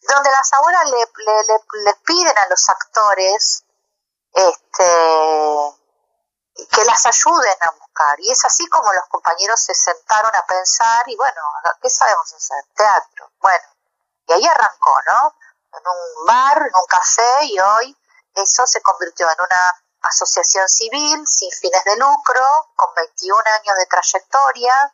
donde 0.07 0.29
las 0.31 0.53
abuelas 0.53 0.89
le, 0.89 1.83
le, 1.83 1.93
piden 2.05 2.37
a 2.37 2.47
los 2.49 2.69
actores 2.69 3.63
este, 4.33 4.85
que 6.71 6.85
las 6.85 7.05
ayuden 7.05 7.57
a 7.61 7.71
buscar. 7.71 8.19
Y 8.19 8.31
es 8.31 8.45
así 8.45 8.67
como 8.67 8.91
los 8.93 9.05
compañeros 9.07 9.59
se 9.59 9.73
sentaron 9.73 10.31
a 10.35 10.45
pensar 10.45 11.03
y 11.07 11.15
bueno, 11.15 11.41
¿qué 11.81 11.89
sabemos 11.89 12.33
hacer? 12.33 12.63
Teatro. 12.75 13.31
Bueno, 13.39 13.65
y 14.27 14.33
ahí 14.33 14.45
arrancó, 14.45 14.97
¿no? 15.07 15.35
En 15.73 15.83
un 15.87 16.25
bar, 16.25 16.57
en 16.57 16.75
un 16.75 16.85
café 16.87 17.45
y 17.45 17.59
hoy 17.59 17.97
eso 18.35 18.65
se 18.65 18.81
convirtió 18.81 19.27
en 19.29 19.37
una 19.39 19.83
asociación 20.01 20.67
civil 20.67 21.25
sin 21.27 21.51
fines 21.51 21.83
de 21.83 21.95
lucro, 21.97 22.41
con 22.75 22.93
21 22.95 23.41
años 23.59 23.77
de 23.77 23.85
trayectoria. 23.85 24.93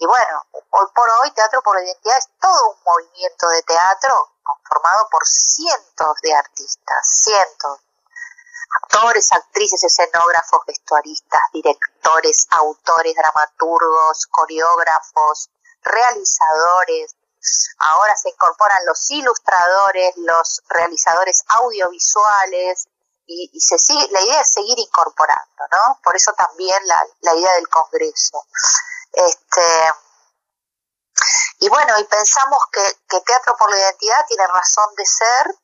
Y 0.00 0.06
bueno, 0.06 0.42
hoy 0.70 0.86
por 0.94 1.10
hoy 1.20 1.30
Teatro 1.32 1.60
por 1.62 1.76
la 1.76 1.84
Identidad 1.84 2.16
es 2.16 2.30
todo 2.40 2.70
un 2.70 2.82
movimiento 2.82 3.48
de 3.48 3.62
teatro 3.64 4.32
conformado 4.42 5.06
por 5.10 5.26
cientos 5.26 6.16
de 6.22 6.34
artistas, 6.34 7.20
cientos. 7.22 7.80
Actores, 8.82 9.30
actrices, 9.30 9.84
escenógrafos, 9.84 10.64
vestuaristas, 10.66 11.42
directores, 11.52 12.46
autores, 12.50 13.14
dramaturgos, 13.14 14.26
coreógrafos, 14.30 15.50
realizadores, 15.82 17.14
Ahora 17.78 18.14
se 18.16 18.28
incorporan 18.28 18.84
los 18.86 19.10
ilustradores, 19.10 20.14
los 20.16 20.62
realizadores 20.68 21.42
audiovisuales 21.48 22.86
y, 23.26 23.60
se 23.60 23.78
sigue, 23.78 24.08
la 24.10 24.20
idea 24.20 24.40
es 24.40 24.52
seguir 24.52 24.78
incorporando, 24.78 25.64
¿no? 25.70 26.00
Por 26.02 26.16
eso 26.16 26.32
también 26.32 26.76
la, 26.86 27.34
idea 27.34 27.52
del 27.54 27.68
Congreso. 27.68 28.44
Este, 29.12 29.62
y 31.60 31.68
bueno, 31.68 31.98
y 31.98 32.04
pensamos 32.04 32.58
que, 32.72 33.20
Teatro 33.20 33.56
por 33.58 33.70
la 33.70 33.78
Identidad 33.78 34.26
tiene 34.28 34.46
razón 34.46 34.94
de 34.96 35.04
ser 35.04 35.54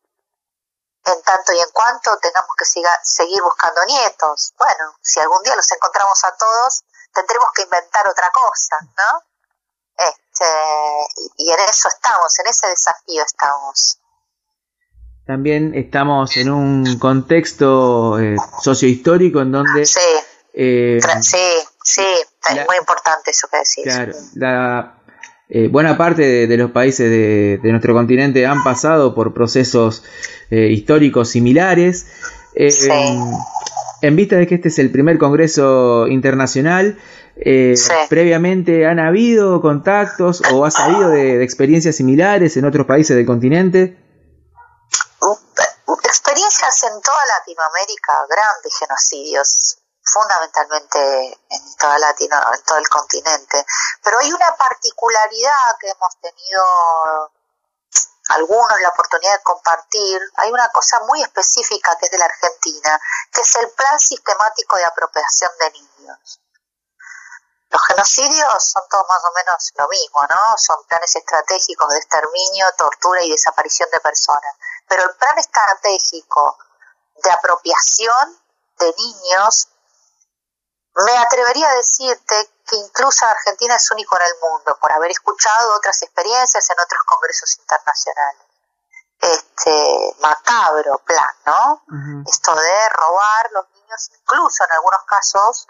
en 1.06 1.22
tanto 1.22 1.52
y 1.52 1.60
en 1.60 1.70
cuanto 1.72 2.18
tengamos 2.18 2.50
que 2.58 2.64
seguir 2.64 3.42
buscando 3.42 3.80
nietos. 3.86 4.52
Bueno, 4.58 4.96
si 5.00 5.20
algún 5.20 5.42
día 5.42 5.54
los 5.56 5.70
encontramos 5.70 6.22
a 6.24 6.36
todos, 6.36 6.84
tendremos 7.14 7.48
que 7.54 7.62
inventar 7.62 8.08
otra 8.08 8.30
cosa, 8.32 8.76
¿no? 8.96 9.22
Este, 9.96 10.44
y 11.38 11.50
en 11.50 11.60
eso 11.60 11.88
estamos, 11.88 12.38
en 12.40 12.46
ese 12.48 12.66
desafío 12.68 13.22
estamos. 13.22 13.98
También 15.26 15.74
estamos 15.74 16.36
en 16.36 16.50
un 16.50 16.98
contexto 16.98 18.18
eh, 18.18 18.36
sociohistórico 18.60 19.40
en 19.40 19.52
donde... 19.52 19.86
Sí, 19.86 20.00
eh, 20.52 21.00
sí, 21.22 21.68
sí, 21.86 22.02
es 22.50 22.66
muy 22.66 22.76
importante 22.76 23.30
eso 23.30 23.48
que 23.48 23.58
decís. 23.58 23.84
Claro, 23.84 24.12
la, 24.34 25.02
eh, 25.48 25.68
buena 25.68 25.96
parte 25.96 26.46
de, 26.46 26.56
los 26.56 26.70
países 26.70 27.10
de, 27.10 27.70
nuestro 27.70 27.94
continente 27.94 28.46
han 28.46 28.62
pasado 28.64 29.14
por 29.14 29.32
procesos 29.32 30.04
eh, 30.50 30.68
históricos 30.70 31.30
similares. 31.30 32.06
Sí. 32.54 32.90
En 34.02 34.16
vista 34.16 34.36
de 34.36 34.46
que 34.46 34.56
este 34.56 34.68
es 34.68 34.78
el 34.78 34.90
primer 34.90 35.18
Congreso 35.18 36.06
Internacional, 36.06 36.98
eh, 37.38 37.74
¿Previamente 38.08 38.86
han 38.86 38.98
habido 38.98 39.60
contactos 39.60 40.42
o 40.52 40.64
ha 40.64 40.70
sabido 40.70 41.10
de, 41.10 41.42
experiencias 41.42 41.96
similares 41.96 42.56
en 42.56 42.64
otros 42.64 42.86
países 42.86 43.14
del 43.14 43.26
continente? 43.26 44.02
Experiencias 46.04 46.82
en 46.84 47.00
toda 47.02 47.18
Latinoamérica, 47.38 48.12
grandes 48.28 48.78
genocidios, 48.78 49.78
fundamentalmente 50.16 51.38
en 51.50 51.76
toda 51.76 51.98
Latino, 51.98 52.36
en 52.54 52.62
todo 52.64 52.78
el 52.78 52.88
continente. 52.88 53.64
Pero 54.02 54.18
hay 54.18 54.32
una 54.32 54.56
particularidad 54.56 55.76
que 55.78 55.88
hemos 55.88 56.16
tenido 56.20 57.32
algunos 58.28 58.80
la 58.80 58.88
oportunidad 58.88 59.38
de 59.38 59.42
compartir, 59.42 60.20
hay 60.36 60.50
una 60.50 60.68
cosa 60.70 60.98
muy 61.06 61.22
específica 61.22 61.96
que 61.96 62.06
es 62.06 62.10
de 62.10 62.18
la 62.18 62.24
Argentina, 62.24 63.00
que 63.32 63.40
es 63.40 63.54
el 63.56 63.70
plan 63.70 64.00
sistemático 64.00 64.76
de 64.76 64.84
apropiación 64.84 65.50
de 65.60 65.70
niños. 65.70 66.40
Los 67.70 67.82
genocidios 67.86 68.64
son 68.64 68.82
todos 68.88 69.04
más 69.08 69.22
o 69.24 69.32
menos 69.32 69.72
lo 69.76 69.88
mismo, 69.88 70.22
¿no? 70.22 70.56
Son 70.56 70.82
planes 70.86 71.14
estratégicos 71.14 71.88
de 71.90 71.98
exterminio, 71.98 72.66
tortura 72.78 73.22
y 73.22 73.30
desaparición 73.30 73.88
de 73.92 74.00
personas. 74.00 74.56
Pero 74.88 75.02
el 75.02 75.14
plan 75.16 75.38
estratégico 75.38 76.58
de 77.22 77.30
apropiación 77.30 78.40
de 78.78 78.94
niños, 78.96 79.68
me 81.04 81.18
atrevería 81.18 81.68
a 81.68 81.74
decirte 81.74 82.50
que 82.66 82.76
incluso 82.76 83.26
Argentina 83.26 83.76
es 83.76 83.90
único 83.90 84.16
en 84.18 84.26
el 84.26 84.34
mundo 84.40 84.78
por 84.80 84.92
haber 84.92 85.10
escuchado 85.10 85.76
otras 85.76 86.02
experiencias 86.02 86.70
en 86.70 86.76
otros 86.82 87.02
congresos 87.04 87.58
internacionales. 87.58 88.42
Este 89.20 90.16
macabro 90.20 90.98
plan, 90.98 91.34
¿no? 91.46 91.82
Esto 92.26 92.54
de 92.54 92.88
robar 92.90 93.50
los 93.52 93.70
niños, 93.70 94.10
incluso 94.20 94.64
en 94.64 94.72
algunos 94.72 95.04
casos 95.06 95.66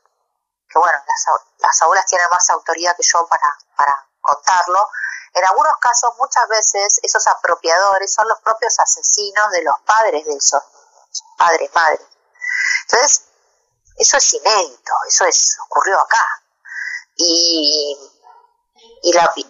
que 0.69 0.79
bueno, 0.79 0.99
las, 1.07 1.41
las 1.59 1.83
aulas 1.83 2.07
tienen 2.07 2.27
más 2.33 2.51
autoridad 2.51 2.97
que 2.97 3.05
yo 3.05 3.27
para, 3.29 3.57
para 3.77 4.07
contarlo, 4.21 4.89
en 5.37 5.45
algunos 5.45 5.77
casos 5.77 6.15
muchas 6.19 6.49
veces 6.49 6.99
esos 7.03 7.27
apropiadores 7.27 8.13
son 8.13 8.27
los 8.27 8.41
propios 8.41 8.79
asesinos 8.81 9.51
de 9.51 9.63
los 9.63 9.79
padres 9.81 10.25
de 10.25 10.35
esos 10.35 10.63
niños, 10.73 11.25
padres, 11.37 11.71
madres. 11.75 12.01
Entonces, 12.89 13.23
eso 13.97 14.17
es 14.17 14.35
inédito, 14.35 14.93
eso 15.09 15.25
es, 15.25 15.57
ocurrió 15.67 15.99
acá. 16.01 16.43
Y, 17.17 17.97
y, 19.03 19.13
la, 19.13 19.33
y, 19.37 19.47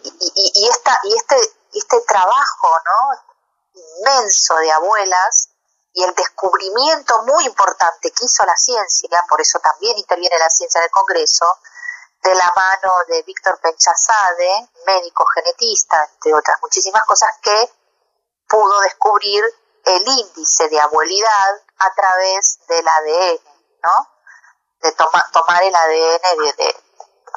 y, 0.54 0.68
esta, 0.68 0.98
y 1.02 1.16
este, 1.16 1.36
este 1.72 2.00
trabajo 2.02 2.68
¿no? 2.84 3.80
inmenso 3.98 4.54
de 4.56 4.72
abuelas 4.72 5.48
y 5.92 6.04
el 6.04 6.14
descubrimiento 6.14 7.22
muy 7.22 7.46
importante 7.46 8.10
que 8.12 8.24
hizo 8.24 8.44
la 8.44 8.56
ciencia, 8.56 9.08
por 9.28 9.40
eso 9.40 9.58
también 9.58 9.96
interviene 9.96 10.38
la 10.38 10.50
ciencia 10.50 10.78
en 10.78 10.84
el 10.84 10.90
Congreso, 10.90 11.46
de 12.22 12.34
la 12.34 12.52
mano 12.54 12.92
de 13.08 13.22
Víctor 13.22 13.58
Penchazade, 13.60 14.68
médico 14.86 15.24
genetista, 15.34 16.08
entre 16.12 16.34
otras 16.34 16.58
muchísimas 16.60 17.04
cosas, 17.06 17.30
que 17.42 17.70
pudo 18.48 18.80
descubrir 18.80 19.44
el 19.84 20.06
índice 20.06 20.68
de 20.68 20.80
abuelidad 20.80 21.62
a 21.78 21.94
través 21.94 22.58
del 22.68 22.86
ADN, 22.86 23.40
¿no? 23.82 24.15
De 24.86 24.92
tomar 25.32 25.62
el 25.62 25.74
ADN 25.74 26.56
de, 26.56 26.76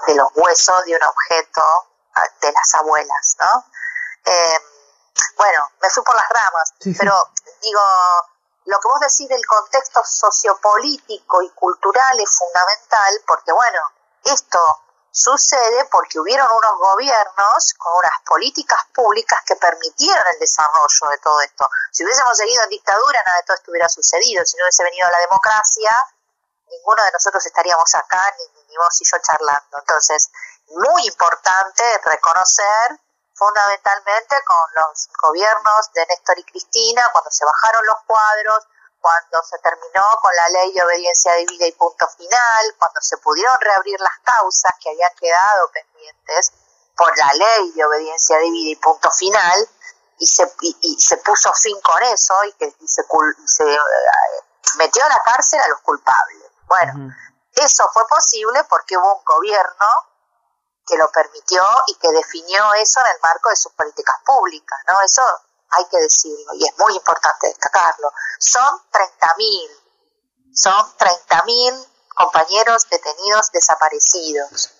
de, 0.07 0.15
los 0.15 0.27
huesos 0.35 0.85
de 0.85 0.95
un 0.95 1.03
objeto 1.03 1.61
ah, 2.15 2.23
de 2.41 2.51
las 2.51 2.75
abuelas, 2.75 3.35
¿no? 3.39 3.65
Em, 4.25 4.61
bueno, 5.35 5.71
me 5.81 5.89
fui 5.89 6.03
por 6.03 6.15
las 6.15 6.29
ramas, 6.29 6.73
pero 6.97 7.31
digo, 7.61 7.81
lo 8.65 8.79
que 8.79 8.87
vos 8.87 8.99
decís 8.99 9.27
del 9.29 9.45
contexto 9.47 10.01
sociopolítico 10.05 11.41
y 11.41 11.49
cultural 11.51 12.19
es 12.19 12.37
fundamental 12.37 13.23
porque, 13.25 13.51
bueno, 13.51 13.81
esto 14.25 14.59
sucede 15.11 15.85
porque 15.91 16.19
hubieron 16.19 16.47
unos 16.51 16.77
gobiernos 16.77 17.73
con 17.77 17.93
unas 17.97 18.21
políticas 18.25 18.79
públicas 18.93 19.39
que 19.45 19.55
permitieron 19.55 20.23
el 20.33 20.39
desarrollo 20.39 21.09
de 21.09 21.17
todo 21.17 21.41
esto. 21.41 21.67
Si 21.91 22.03
hubiésemos 22.03 22.37
seguido 22.37 22.63
en 22.63 22.69
dictadura, 22.69 23.23
nada 23.25 23.37
de 23.39 23.45
todo 23.45 23.57
esto 23.57 23.71
hubiera 23.71 23.89
sucedido. 23.89 24.45
Si 24.45 24.57
no 24.57 24.63
hubiese 24.63 24.83
venido 24.83 25.09
la 25.09 25.19
democracia, 25.19 25.91
ninguno 26.69 27.03
de 27.03 27.11
nosotros 27.11 27.45
estaríamos 27.45 27.93
acá, 27.95 28.21
ni, 28.37 28.63
ni 28.67 28.77
vos 28.77 29.01
y 29.01 29.05
yo 29.05 29.17
charlando. 29.21 29.77
Entonces, 29.77 30.29
muy 30.67 31.07
importante 31.07 31.83
reconocer 32.05 32.99
fundamentalmente 33.33 34.35
con 34.45 34.67
los 34.75 35.09
gobiernos 35.21 35.91
de 35.93 36.05
Néstor 36.07 36.39
y 36.39 36.43
Cristina, 36.43 37.09
cuando 37.13 37.31
se 37.31 37.45
bajaron 37.45 37.85
los 37.85 37.97
cuadros, 38.05 38.67
cuando 38.99 39.41
se 39.43 39.57
terminó 39.59 40.03
con 40.21 40.31
la 40.35 40.59
ley 40.59 40.73
de 40.73 40.83
obediencia 40.83 41.33
debida 41.33 41.65
y 41.65 41.71
punto 41.71 42.05
final, 42.17 42.75
cuando 42.77 42.99
se 43.01 43.17
pudieron 43.17 43.55
reabrir 43.61 43.99
las 44.01 44.19
causas 44.23 44.71
que 44.81 44.89
habían 44.89 45.15
quedado 45.15 45.71
pendientes 45.71 46.51
por 46.97 47.17
la 47.17 47.33
ley 47.33 47.71
de 47.71 47.85
obediencia 47.85 48.37
debida 48.37 48.71
y 48.71 48.75
punto 48.75 49.09
final, 49.11 49.69
y 50.19 50.27
se, 50.27 50.53
y, 50.81 50.99
se 50.99 51.15
puso 51.17 51.51
fin 51.53 51.79
con 51.79 52.03
eso 52.03 52.43
y 52.43 52.51
que 52.53 52.69
se, 52.85 53.03
se 53.45 53.63
eh, 53.63 53.79
metió 54.77 55.05
a 55.05 55.09
la 55.09 55.23
cárcel 55.23 55.61
a 55.61 55.67
los 55.69 55.79
culpables. 55.79 56.48
Bueno, 56.69 57.13
eso 57.55 57.89
fue 57.91 58.03
posible 58.07 58.63
porque 58.69 58.95
hubo 58.95 59.15
un 59.15 59.23
gobierno 59.25 59.87
que 60.85 60.97
lo 60.97 61.11
permitió 61.11 61.61
y 61.87 61.95
que 61.95 62.11
definió 62.11 62.73
eso 62.75 62.99
en 63.01 63.15
el 63.15 63.21
marco 63.21 63.49
de 63.49 63.55
sus 63.55 63.73
políticas 63.73 64.15
públicas, 64.23 64.79
¿no? 64.87 64.93
Eso 65.03 65.21
hay 65.71 65.85
que 65.85 65.97
decirlo 65.97 66.53
y 66.53 66.65
es 66.65 66.77
muy 66.77 66.95
importante 66.95 67.47
destacarlo. 67.47 68.11
Son 68.39 68.81
30.000, 68.91 70.53
son 70.53 70.97
30.000 70.97 71.87
compañeros 72.15 72.87
detenidos 72.89 73.51
desaparecidos. 73.51 74.71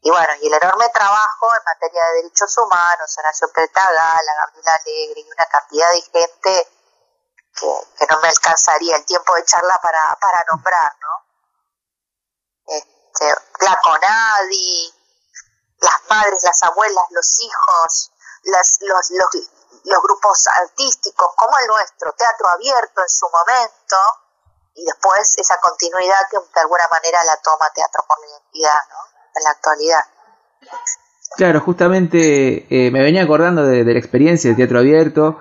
Y 0.00 0.10
bueno, 0.10 0.32
y 0.40 0.46
el 0.46 0.54
enorme 0.54 0.88
trabajo 0.90 1.48
en 1.58 1.64
materia 1.64 2.02
de 2.04 2.22
derechos 2.22 2.56
humanos, 2.58 3.16
Horacio 3.18 3.48
Petagala, 3.52 4.34
Gabriela 4.40 4.72
Alegre 4.72 5.20
y 5.20 5.30
una 5.30 5.44
cantidad 5.46 5.90
de 5.90 6.02
gente 6.02 6.68
que, 7.56 8.06
no 8.08 8.20
me 8.20 8.28
alcanzaría 8.28 8.96
el 8.96 9.04
tiempo 9.04 9.34
de 9.34 9.44
charla 9.44 9.78
para, 9.82 10.16
para 10.20 10.44
nombrar, 10.50 10.92
¿no? 11.00 11.25
Este, 13.16 13.32
la 13.64 13.78
CONADI, 13.82 14.92
las 15.80 16.00
madres, 16.10 16.42
las 16.44 16.62
abuelas, 16.64 17.04
los 17.10 17.38
hijos, 17.40 18.12
las, 18.44 18.78
los, 18.82 19.10
los, 19.84 20.02
grupos 20.02 20.44
artísticos 20.62 21.28
como 21.34 21.56
el 21.58 21.66
nuestro, 21.68 22.12
teatro 22.12 22.46
abierto 22.52 23.00
en 23.00 23.08
su 23.08 23.26
momento, 23.26 23.96
y 24.74 24.84
después 24.84 25.34
esa 25.38 25.56
continuidad 25.60 26.28
que 26.30 26.36
de 26.36 26.60
alguna 26.60 26.84
manera 26.92 27.24
la 27.24 27.36
toma 27.38 27.70
Teatro 27.74 28.04
la 28.08 28.26
Identidad, 28.26 28.80
¿no? 28.90 28.98
En 29.34 29.44
la 29.44 29.50
actualidad. 29.50 30.04
Claro, 31.36 31.60
justamente 31.60 32.66
eh, 32.68 32.90
me 32.90 33.02
venía 33.02 33.22
acordando 33.22 33.62
de, 33.64 33.84
la 33.84 33.98
experiencia 33.98 34.50
de 34.50 34.56
Teatro 34.56 34.78
Abierto 34.78 35.38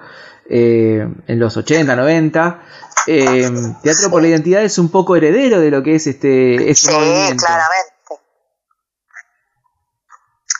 eh, 0.49 1.07
en 1.27 1.39
los 1.39 1.57
80, 1.57 1.95
90. 1.95 2.63
Eh, 3.07 3.51
teatro 3.83 4.09
por 4.09 4.21
la 4.21 4.29
Identidad 4.29 4.63
es 4.63 4.77
un 4.77 4.89
poco 4.89 5.15
heredero 5.15 5.59
de 5.59 5.69
lo 5.69 5.83
que 5.83 5.95
es 5.95 6.07
este, 6.07 6.69
este 6.69 6.91
sí, 6.91 7.37
claramente. 7.37 7.95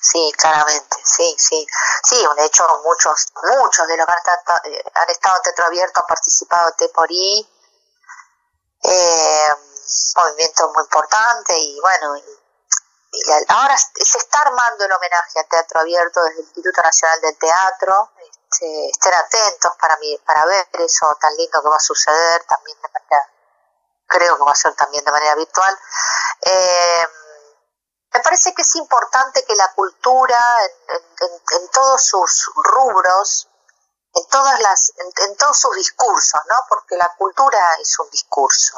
Sí, 0.02 0.32
claramente, 0.38 0.98
sí, 1.04 1.36
sí. 1.38 1.68
Sí, 2.04 2.16
de 2.38 2.46
hecho 2.46 2.64
muchos, 2.84 3.28
muchos 3.60 3.88
de 3.88 3.98
los 3.98 4.06
que 4.06 4.12
han 4.14 5.10
estado, 5.10 5.36
en 5.38 5.44
Teatro 5.44 5.66
Abierto 5.66 6.02
han 6.02 6.08
participado 6.08 6.70
en 6.70 6.76
Teporí, 6.78 7.50
eh, 8.84 9.50
movimiento 10.16 10.72
muy 10.74 10.84
importante 10.84 11.58
y 11.58 11.80
bueno, 11.82 12.22
ahora 13.48 13.76
se 13.78 14.18
está 14.18 14.42
armando 14.42 14.86
el 14.86 14.92
homenaje 14.92 15.40
a 15.40 15.48
Teatro 15.48 15.80
Abierto 15.82 16.22
desde 16.24 16.40
el 16.40 16.46
Instituto 16.46 16.82
Nacional 16.82 17.22
del 17.22 17.38
Teatro, 17.38 18.12
este, 18.50 18.90
estén 18.90 19.14
atentos 19.14 19.72
para, 19.80 19.98
mi, 19.98 20.18
para 20.20 20.46
ver 20.46 20.68
eso 20.80 21.06
tan 21.20 21.36
lindo 21.36 21.62
que 21.62 21.70
va 21.70 21.76
a 21.76 21.80
suceder 21.80 22.44
también 22.46 22.78
de 22.82 22.90
manera, 22.90 23.30
creo 24.08 24.38
que 24.38 24.44
va 24.44 24.52
a 24.52 24.56
ser 24.56 24.76
también 24.76 25.04
de 25.04 25.12
manera 25.12 25.36
virtual. 25.36 25.80
Eh, 26.42 27.08
me 28.14 28.20
parece 28.22 28.54
que 28.54 28.62
es 28.62 28.76
importante 28.76 29.44
que 29.44 29.56
la 29.56 29.74
cultura, 29.74 30.40
en, 30.88 31.70
todos 31.70 32.02
sus 32.02 32.50
rubros, 32.56 33.50
en 34.14 34.28
todas 34.28 34.60
las, 34.62 34.94
en, 34.98 35.36
todos 35.36 35.60
sus 35.60 35.76
discursos, 35.76 36.40
¿no? 36.48 36.56
Porque 36.70 36.96
la 36.96 37.14
cultura 37.18 37.60
es 37.82 38.00
un 38.00 38.10
discurso. 38.10 38.78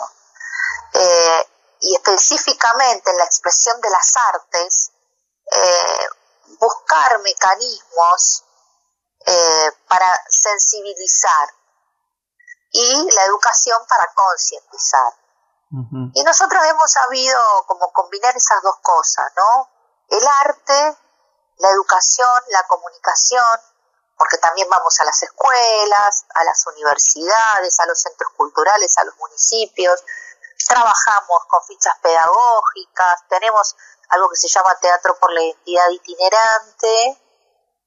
Eh, 0.94 1.48
y 1.82 1.96
específicamente 1.96 3.12
en 3.12 3.18
la 3.18 3.26
expresión 3.26 3.80
de 3.82 3.90
las 3.92 4.16
artes, 4.18 4.92
eh, 5.52 6.08
buscar 6.60 7.20
mecanismos 7.20 8.47
sensibilizar 10.48 11.50
y 12.72 13.12
la 13.12 13.26
educación 13.26 13.80
para 13.88 14.14
concientizar. 14.14 15.14
Y 16.14 16.24
nosotros 16.24 16.64
hemos 16.66 16.90
sabido 16.90 17.42
como 17.68 17.92
combinar 17.92 18.36
esas 18.36 18.62
dos 18.64 18.78
cosas, 18.82 19.26
¿no? 19.36 19.70
El 20.08 20.26
arte, 20.26 20.98
la 21.58 21.70
educación, 21.70 22.30
la 22.50 22.64
comunicación, 22.68 23.44
porque 24.18 24.38
también 24.38 24.70
vamos 24.70 24.98
a 25.02 25.04
las 25.04 25.22
escuelas, 25.22 26.26
a 26.34 26.44
las 26.46 26.66
universidades, 26.68 27.80
a 27.82 27.86
los 27.86 28.02
centros 28.02 28.32
culturales, 28.38 28.98
a 28.98 29.04
los 29.04 29.18
municipios, 29.18 30.04
trabajamos 30.68 31.46
con 31.48 31.64
fichas 31.66 31.98
pedagógicas, 32.02 33.28
tenemos 33.30 33.76
algo 34.10 34.30
que 34.30 34.38
se 34.38 34.48
llama 34.48 34.78
Teatro 34.82 35.18
por 35.20 35.32
la 35.32 35.42
Identidad 35.42 35.90
Itinerante, 35.90 37.22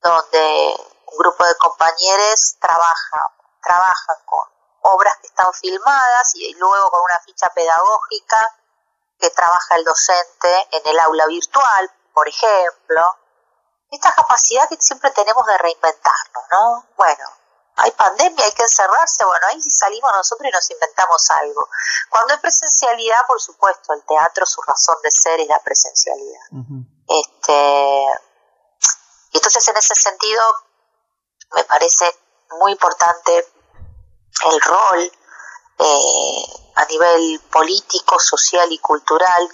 donde 0.02 0.76
un 1.10 1.18
grupo 1.18 1.44
de 1.44 1.54
compañeros 1.56 2.56
trabaja, 2.60 3.20
trabajan 3.62 4.16
con 4.24 4.48
obras 4.82 5.16
que 5.20 5.26
están 5.26 5.52
filmadas 5.54 6.34
y 6.34 6.54
luego 6.54 6.90
con 6.90 7.00
una 7.02 7.20
ficha 7.24 7.48
pedagógica 7.54 8.56
que 9.18 9.30
trabaja 9.30 9.76
el 9.76 9.84
docente 9.84 10.68
en 10.72 10.86
el 10.86 10.98
aula 11.00 11.26
virtual, 11.26 11.90
por 12.14 12.28
ejemplo. 12.28 13.02
Esta 13.90 14.14
capacidad 14.14 14.68
que 14.68 14.76
siempre 14.80 15.10
tenemos 15.10 15.44
de 15.46 15.58
reinventarnos, 15.58 16.44
¿no? 16.52 16.86
Bueno, 16.96 17.24
hay 17.76 17.90
pandemia, 17.92 18.44
hay 18.44 18.52
que 18.52 18.62
encerrarse, 18.62 19.24
bueno, 19.24 19.46
ahí 19.48 19.60
sí 19.60 19.70
salimos 19.70 20.10
nosotros 20.14 20.48
y 20.48 20.52
nos 20.52 20.70
inventamos 20.70 21.30
algo. 21.30 21.68
Cuando 22.08 22.34
hay 22.34 22.40
presencialidad, 22.40 23.26
por 23.26 23.40
supuesto, 23.40 23.92
el 23.94 24.04
teatro, 24.04 24.46
su 24.46 24.62
razón 24.62 24.96
de 25.02 25.10
ser 25.10 25.40
es 25.40 25.48
la 25.48 25.58
presencialidad. 25.58 26.46
Este, 27.08 28.06
entonces, 29.32 29.68
en 29.68 29.76
ese 29.76 29.94
sentido, 29.94 30.42
me 31.54 31.64
parece 31.64 32.04
muy 32.58 32.72
importante 32.72 33.48
el 34.52 34.60
rol 34.60 35.12
eh, 35.78 36.72
a 36.76 36.84
nivel 36.86 37.40
político, 37.50 38.18
social 38.18 38.70
y 38.70 38.78
cultural 38.78 39.48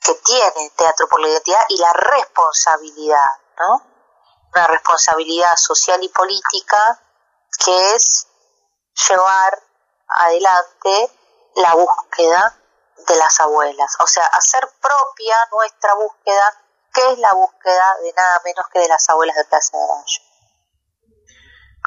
que 0.00 0.14
tiene 0.14 0.70
Teatro 0.76 1.08
por 1.08 1.20
la 1.20 1.28
Identidad 1.28 1.64
y 1.68 1.78
la 1.78 1.92
responsabilidad, 1.92 3.26
¿no? 3.58 3.82
Una 4.54 4.66
responsabilidad 4.68 5.56
social 5.56 6.02
y 6.02 6.08
política 6.08 7.02
que 7.64 7.94
es 7.94 8.26
llevar 9.08 9.62
adelante 10.08 11.10
la 11.56 11.74
búsqueda 11.74 12.58
de 13.06 13.16
las 13.16 13.40
abuelas, 13.40 13.96
o 14.00 14.06
sea, 14.06 14.24
hacer 14.26 14.68
propia 14.80 15.36
nuestra 15.52 15.94
búsqueda, 15.94 16.62
que 16.92 17.12
es 17.12 17.18
la 17.18 17.32
búsqueda 17.34 17.96
de 18.02 18.12
nada 18.12 18.40
menos 18.44 18.66
que 18.72 18.80
de 18.80 18.88
las 18.88 19.08
abuelas 19.10 19.36
de 19.36 19.44
Plaza 19.44 19.76
de 19.76 19.86
Mayo. 19.86 20.25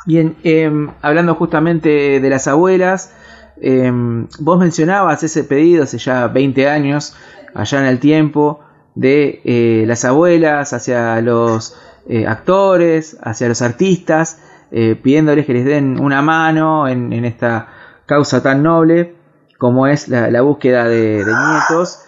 Bien, 0.06 0.36
em, 0.44 0.90
hablando 1.02 1.36
justamente 1.36 2.20
de 2.20 2.30
las 2.30 2.48
abuelas, 2.48 3.14
em, 3.62 4.28
vos 4.40 4.60
mencionabas 4.60 5.24
ese 5.24 5.44
pedido 5.44 5.84
hace 5.84 5.98
ya 5.98 6.28
20 6.28 6.70
años, 6.70 7.16
allá 7.54 7.80
en 7.80 7.86
el 7.86 8.00
tiempo, 8.00 8.62
de 8.96 9.42
eh, 9.44 9.84
las 9.88 10.06
abuelas 10.06 10.74
hacia 10.74 11.22
los 11.22 11.76
eh, 12.08 12.28
actores, 12.28 13.18
hacia 13.22 13.48
los 13.48 13.62
artistas, 13.62 14.42
eh, 14.72 14.96
pidiéndoles 14.96 15.46
que 15.46 15.54
les 15.54 15.66
den 15.66 16.00
una 16.00 16.22
mano 16.22 16.88
en, 16.88 17.14
esta 17.26 17.68
causa 18.06 18.42
tan 18.42 18.64
noble 18.64 19.16
como 19.58 19.88
es 19.88 20.08
la, 20.08 20.42
búsqueda 20.42 20.86
de, 20.86 21.24
de 21.24 21.34
nietos. 21.34 22.02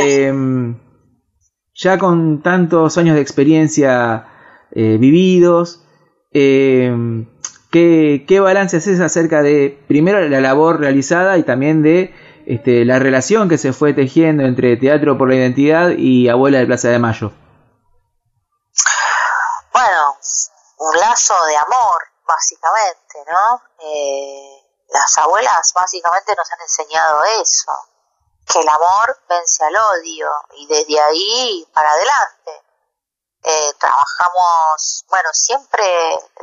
Em, 0.00 0.76
ya 1.74 1.98
con 1.98 2.42
tantos 2.42 2.98
años 2.98 3.14
de 3.14 3.22
experiencia 3.22 4.26
vividos, 4.74 5.87
eh, 6.32 6.92
¿qué, 7.70 8.24
¿qué, 8.28 8.40
balance 8.40 8.76
haces 8.76 9.00
acerca 9.00 9.42
de, 9.42 9.82
primero, 9.88 10.20
la 10.28 10.40
labor 10.40 10.80
realizada 10.80 11.38
y 11.38 11.42
también 11.42 11.82
de 11.82 12.14
este, 12.46 12.84
la 12.84 12.98
relación 12.98 13.48
que 13.48 13.58
se 13.58 13.72
fue 13.72 13.92
tejiendo 13.92 14.44
entre 14.44 14.76
Teatro 14.76 15.18
por 15.18 15.28
la 15.28 15.34
Identidad 15.34 15.90
y 15.90 16.28
Abuela 16.28 16.58
de 16.58 16.66
Plaza 16.66 16.88
de 16.88 16.98
Mayo? 16.98 17.32
Bueno, 19.72 20.16
un 20.78 20.96
lazo 20.98 21.34
de 21.46 21.56
amor, 21.56 22.02
básicamente, 22.26 23.18
¿no? 23.26 23.62
Eh, 23.80 24.68
las 24.88 25.18
abuelas 25.18 25.72
básicamente 25.74 26.34
nos 26.36 26.50
han 26.50 26.60
enseñado 26.62 27.20
eso, 27.42 27.72
que 28.50 28.60
el 28.60 28.68
amor 28.68 29.18
vence 29.28 29.64
al 29.64 29.76
odio 29.76 30.28
y 30.56 30.66
desde 30.66 30.98
ahí 31.00 31.68
para 31.74 31.90
adelante. 31.90 32.67
Eh, 33.42 33.72
trabajamos, 33.78 35.04
bueno, 35.08 35.28
siempre 35.32 35.84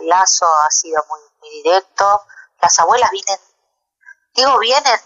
lazo 0.04 0.46
ha 0.46 0.72
sido 0.72 1.04
muy, 1.10 1.20
muy 1.42 1.50
directo, 1.62 2.26
las 2.62 2.80
abuelas 2.80 3.12
vienen, 3.12 3.40
digo 4.34 4.58
vienen, 4.60 5.00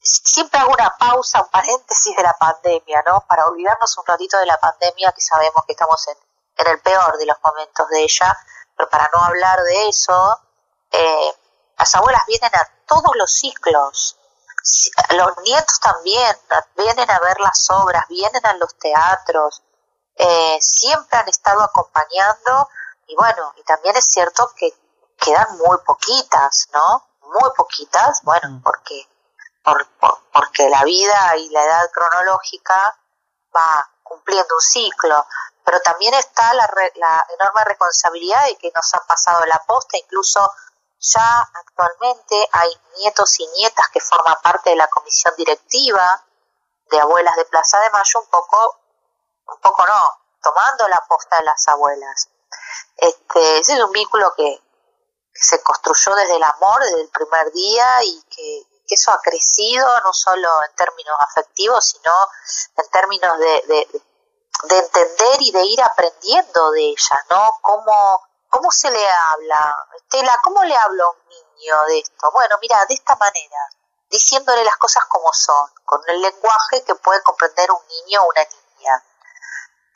siempre 0.00 0.60
hago 0.60 0.72
una 0.72 0.96
pausa, 0.96 1.42
un 1.42 1.50
paréntesis 1.50 2.16
de 2.16 2.22
la 2.22 2.34
pandemia, 2.34 3.02
¿no? 3.06 3.24
Para 3.28 3.46
olvidarnos 3.46 3.98
un 3.98 4.06
ratito 4.06 4.38
de 4.38 4.46
la 4.46 4.58
pandemia, 4.58 5.12
que 5.12 5.20
sabemos 5.20 5.64
que 5.66 5.72
estamos 5.72 6.06
en, 6.08 6.16
en 6.58 6.72
el 6.72 6.80
peor 6.80 7.18
de 7.18 7.26
los 7.26 7.36
momentos 7.44 7.88
de 7.88 8.02
ella, 8.02 8.36
pero 8.76 8.88
para 8.88 9.10
no 9.12 9.24
hablar 9.24 9.60
de 9.62 9.88
eso, 9.88 10.40
eh, 10.92 11.36
las 11.78 11.94
abuelas 11.96 12.24
vienen 12.26 12.54
a 12.54 12.68
todos 12.86 13.16
los 13.16 13.32
ciclos, 13.32 14.16
los 15.10 15.38
nietos 15.38 15.80
también 15.80 16.36
vienen 16.76 17.10
a 17.10 17.18
ver 17.18 17.40
las 17.40 17.68
obras, 17.70 18.06
vienen 18.08 18.46
a 18.46 18.54
los 18.54 18.76
teatros, 18.78 19.62
eh, 20.16 20.58
siempre 20.60 21.18
han 21.18 21.28
estado 21.28 21.62
acompañando 21.62 22.68
y 23.06 23.16
bueno, 23.16 23.52
y 23.56 23.62
también 23.64 23.96
es 23.96 24.06
cierto 24.06 24.50
que 24.56 24.72
quedan 25.18 25.56
muy 25.58 25.76
poquitas, 25.84 26.68
¿no? 26.72 27.08
Muy 27.22 27.50
poquitas, 27.56 28.22
bueno, 28.22 28.48
mm. 28.48 28.62
porque 28.62 29.08
por, 29.62 29.86
porque 30.32 30.68
la 30.68 30.84
vida 30.84 31.36
y 31.36 31.48
la 31.50 31.64
edad 31.64 31.90
cronológica 31.92 32.98
va 33.54 33.90
cumpliendo 34.02 34.54
un 34.54 34.60
ciclo, 34.60 35.26
pero 35.64 35.80
también 35.80 36.14
está 36.14 36.52
la, 36.54 36.68
la 36.96 37.26
enorme 37.38 37.64
responsabilidad 37.64 38.44
de 38.46 38.56
que 38.56 38.72
nos 38.74 38.92
han 38.94 39.06
pasado 39.06 39.44
la 39.46 39.62
posta, 39.66 39.96
incluso 39.98 40.50
ya 40.98 41.40
actualmente 41.54 42.48
hay 42.52 42.70
nietos 42.98 43.38
y 43.40 43.46
nietas 43.58 43.88
que 43.88 44.00
forman 44.00 44.36
parte 44.42 44.70
de 44.70 44.76
la 44.76 44.88
comisión 44.88 45.34
directiva 45.36 46.24
de 46.90 47.00
Abuelas 47.00 47.36
de 47.36 47.44
Plaza 47.46 47.80
de 47.80 47.90
Mayo, 47.90 48.20
un 48.20 48.26
poco, 48.26 48.78
un 49.52 49.60
poco 49.60 49.86
no, 49.86 50.00
tomando 50.42 50.88
la 50.88 51.04
posta 51.08 51.38
de 51.38 51.44
las 51.44 51.68
abuelas. 51.68 52.28
Este, 52.96 53.58
ese 53.60 53.74
es 53.74 53.80
un 53.80 53.92
vínculo 53.92 54.32
que, 54.36 54.60
se 55.34 55.62
construyó 55.62 56.14
desde 56.14 56.36
el 56.36 56.42
amor, 56.42 56.82
desde 56.84 57.00
el 57.00 57.08
primer 57.08 57.50
día 57.52 58.04
y 58.04 58.22
que, 58.24 58.66
eso 58.88 59.10
ha 59.10 59.20
crecido 59.22 59.88
no 60.04 60.12
solo 60.12 60.50
en 60.68 60.74
términos 60.74 61.16
afectivos, 61.20 61.82
sino 61.82 62.12
en 62.76 62.90
términos 62.90 63.38
de, 63.38 63.64
de, 63.66 64.02
de 64.64 64.78
entender 64.78 65.36
y 65.40 65.50
de 65.50 65.64
ir 65.64 65.82
aprendiendo 65.82 66.70
de 66.72 66.88
ella, 66.90 67.24
¿no? 67.30 67.58
Cómo 67.62 68.20
¿Cómo 68.52 68.70
se 68.70 68.90
le 68.90 69.00
habla? 69.10 69.74
Estela, 69.96 70.38
¿cómo 70.44 70.62
le 70.62 70.76
hablo 70.76 71.06
a 71.06 71.10
un 71.10 71.28
niño 71.30 71.74
de 71.86 72.00
esto? 72.00 72.30
Bueno, 72.32 72.58
mira, 72.60 72.84
de 72.86 72.92
esta 72.92 73.16
manera, 73.16 73.70
diciéndole 74.10 74.62
las 74.62 74.76
cosas 74.76 75.06
como 75.06 75.32
son, 75.32 75.70
con 75.86 76.02
el 76.06 76.20
lenguaje 76.20 76.84
que 76.84 76.94
puede 76.96 77.22
comprender 77.22 77.70
un 77.70 77.80
niño 77.88 78.22
o 78.22 78.28
una 78.28 78.44
niña. 78.44 79.04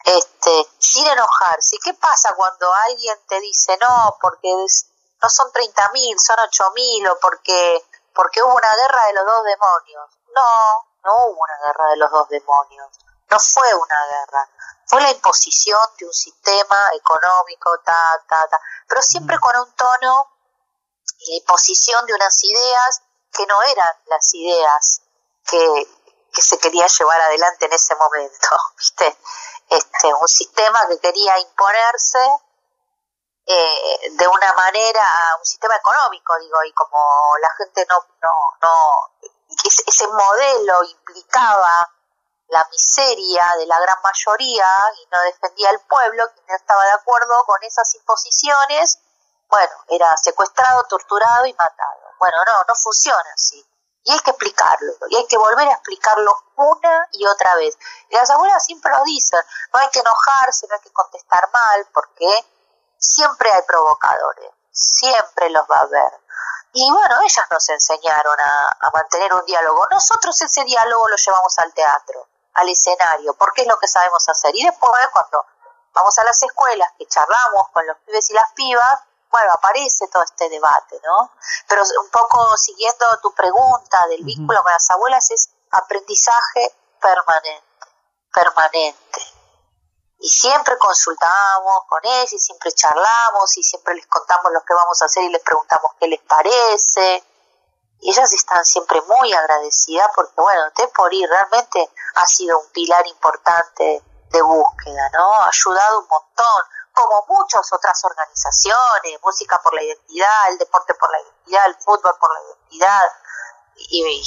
Este, 0.07 0.69
sin 0.79 1.07
enojarse. 1.07 1.77
¿Qué 1.83 1.93
pasa 1.95 2.35
cuando 2.35 2.73
alguien 2.89 3.19
te 3.29 3.41
dice 3.41 3.77
no, 3.81 4.17
porque 4.21 4.49
no 4.49 5.29
son 5.29 5.53
30.000, 5.53 6.19
son 6.19 6.37
8.000 6.39 7.11
o 7.11 7.19
porque, 7.21 7.85
porque 8.15 8.43
hubo 8.43 8.55
una 8.55 8.73
guerra 8.75 9.07
de 9.07 9.13
los 9.15 9.27
dos 9.27 9.43
demonios? 9.45 10.11
No, 10.35 10.87
no 11.05 11.27
hubo 11.27 11.43
una 11.43 11.59
guerra 11.65 11.91
de 11.91 11.97
los 11.97 12.11
dos 12.11 12.29
demonios. 12.29 12.89
No 13.29 13.39
fue 13.41 13.75
una 13.75 14.07
guerra 14.07 14.49
fue 14.87 15.03
la 15.03 15.11
imposición 15.11 15.81
de 15.99 16.07
un 16.07 16.15
sistema 16.15 16.91
económico, 16.95 17.77
ta, 17.85 18.25
ta, 18.29 18.47
ta, 18.49 18.61
pero 18.89 19.03
siempre 19.03 19.39
con 19.41 19.57
un 19.57 19.73
tono 19.73 20.31
y 21.19 21.31
la 21.31 21.37
imposición 21.39 22.07
de 22.07 22.15
unas 22.15 22.43
ideas 22.45 23.03
que 23.33 23.47
no 23.47 23.61
eran 23.63 24.03
las 24.07 24.33
ideas 24.35 25.03
que, 25.45 25.89
que 26.33 26.43
se 26.43 26.59
quería 26.59 26.87
llevar 26.87 27.21
adelante 27.21 27.67
en 27.67 27.73
ese 27.73 27.97
momento, 27.97 28.49
¿viste? 28.79 29.19
Este, 29.69 30.15
un 30.15 30.29
sistema 30.29 30.87
que 30.89 30.99
quería 30.99 31.39
imponerse 31.39 32.19
eh, 33.47 34.11
de 34.13 34.27
una 34.27 34.53
manera, 34.55 35.03
un 35.39 35.45
sistema 35.45 35.77
económico, 35.77 36.39
digo, 36.41 36.59
y 36.65 36.73
como 36.73 36.99
la 37.41 37.51
gente 37.57 37.87
no, 37.91 37.97
no, 38.23 38.59
no, 38.63 39.29
ese 39.65 40.07
modelo 40.09 40.85
implicaba 40.85 41.93
la 42.49 42.67
miseria 42.71 43.55
de 43.59 43.67
la 43.67 43.79
gran 43.81 43.99
mayoría 44.03 44.67
y 45.01 45.09
no 45.11 45.23
defendía 45.23 45.71
al 45.71 45.81
pueblo, 45.81 46.29
quien 46.33 46.47
no 46.47 46.55
estaba 46.55 46.85
de 46.85 46.93
acuerdo 46.93 47.45
con 47.45 47.63
esas 47.63 47.93
imposiciones, 47.95 48.99
bueno, 49.49 49.73
era 49.89 50.17
secuestrado, 50.17 50.85
torturado 50.85 51.47
y 51.47 51.53
matado. 51.55 52.15
Bueno, 52.19 52.37
no, 52.47 52.65
no 52.69 52.75
funciona 52.75 53.31
así. 53.35 53.65
Y 54.07 54.13
hay 54.13 54.21
que 54.21 54.31
explicarlo, 54.31 54.93
y 55.11 55.17
hay 55.17 55.27
que 55.27 55.37
volver 55.37 55.69
a 55.69 55.73
explicarlo 55.73 56.33
una 56.55 57.09
y 57.13 57.27
otra 57.27 57.57
vez. 57.57 57.77
Y 58.09 58.15
las 58.15 58.31
abuelas 58.31 58.65
siempre 58.65 58.91
lo 58.97 59.05
dicen, 59.05 59.41
no 59.73 59.81
hay 59.81 59.91
que 59.91 59.99
enojarse, 59.99 60.67
no 60.69 60.77
hay 60.77 60.81
que 60.81 60.93
contestar 60.93 61.51
mal, 61.53 61.87
porque 61.93 62.47
siempre 62.97 63.51
hay 63.53 63.63
provocadores, 63.63 64.51
siempre 64.71 65.51
los 65.51 65.65
va 65.69 65.79
a 65.79 65.83
haber. 65.83 66.21
Y 66.73 66.91
bueno, 66.93 67.21
ellas 67.21 67.47
nos 67.51 67.69
enseñaron 67.69 68.39
a, 68.39 68.77
a 68.81 68.91
mantener 68.95 69.35
un 69.35 69.45
diálogo. 69.45 69.87
Nosotros 69.91 70.41
ese 70.41 70.63
diálogo 70.65 71.09
lo 71.09 71.17
llevamos 71.17 71.59
al 71.59 71.73
teatro 71.75 72.29
al 72.57 72.69
escenario, 72.69 73.35
porque 73.35 73.63
es 73.63 73.69
lo 73.69 73.79
que 73.79 73.87
sabemos 73.87 74.27
hacer. 74.29 74.55
Y 74.55 74.65
después, 74.65 74.91
cuando 75.13 75.45
vamos 75.93 76.19
a 76.19 76.25
las 76.25 76.43
escuelas, 76.43 76.91
que 76.99 77.07
charlamos 77.07 77.69
con 77.73 77.87
los 77.87 77.97
pibes 77.99 78.31
y 78.31 78.35
las 78.35 78.51
pibas, 78.53 79.01
bueno, 79.31 79.53
aparece 79.53 80.09
todo 80.09 80.23
este 80.23 80.49
debate, 80.49 81.01
¿no? 81.05 81.33
Pero 81.69 81.83
un 82.03 82.11
poco 82.11 82.57
siguiendo 82.57 83.07
tu 83.23 83.35
pregunta 83.35 84.07
del 84.09 84.25
vínculo 84.25 84.63
con 84.63 84.73
las 84.73 84.91
abuelas, 84.91 85.31
es 85.31 85.51
aprendizaje 85.71 86.75
permanente, 87.01 87.87
permanente. 88.33 89.21
Y 90.19 90.29
siempre 90.29 90.79
consultamos 90.79 91.83
con 91.89 92.01
ellas, 92.05 92.33
y 92.33 92.39
siempre 92.39 92.73
charlamos, 92.73 93.57
y 93.57 93.63
siempre 93.63 93.95
les 93.95 94.07
contamos 94.07 94.51
lo 94.53 94.65
que 94.65 94.75
vamos 94.75 95.01
a 95.03 95.05
hacer 95.05 95.25
y 95.25 95.29
les 95.29 95.43
preguntamos 95.43 95.93
qué 96.01 96.09
les 96.09 96.21
parece 96.23 97.23
y 98.01 98.11
ellas 98.11 98.33
están 98.33 98.65
siempre 98.65 99.01
muy 99.03 99.33
agradecidas 99.33 100.09
porque, 100.15 100.35
bueno, 100.37 100.63
ir 101.13 101.29
realmente 101.29 101.91
ha 102.15 102.27
sido 102.27 102.59
un 102.59 102.69
pilar 102.71 103.07
importante 103.07 104.03
de 104.31 104.43
búsqueda, 104.43 105.11
¿no? 105.13 105.33
Ha 105.35 105.49
ayudado 105.49 106.01
un 106.01 106.09
montón, 106.09 106.63
como 106.97 107.27
muchas 107.29 107.71
otras 107.73 108.03
organizaciones, 108.05 109.21
Música 109.23 109.61
por 109.63 109.75
la 109.75 109.83
Identidad, 109.83 110.49
el 110.49 110.59
Deporte 110.59 110.95
por 110.95 111.11
la 111.11 111.21
Identidad, 111.21 111.67
el 111.67 111.77
Fútbol 111.77 112.15
por 112.19 112.33
la 112.33 112.41
Identidad, 112.43 113.13
y, 113.77 114.23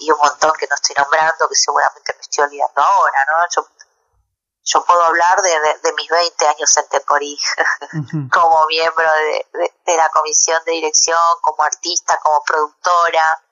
y, 0.00 0.10
un 0.12 0.18
montón 0.18 0.52
que 0.52 0.68
no 0.68 0.76
estoy 0.76 0.94
nombrando, 0.94 1.48
que 1.48 1.56
seguramente 1.56 2.14
me 2.14 2.20
estoy 2.20 2.44
olvidando 2.44 2.80
ahora, 2.80 3.18
¿no? 3.26 3.42
Yo 3.50 3.66
yo 4.64 4.84
puedo 4.86 5.02
hablar 5.02 5.42
de, 5.42 5.92
mis 5.96 6.08
20 6.08 6.46
años 6.46 6.76
en 6.76 6.84
Teporí, 6.88 7.36
como 8.32 8.66
miembro 8.68 9.06
de, 9.52 9.96
la 9.96 10.08
comisión 10.12 10.58
de 10.64 10.72
dirección, 10.72 11.18
como 11.40 11.62
artista, 11.62 12.18
como 12.22 12.44
productora 12.44 13.42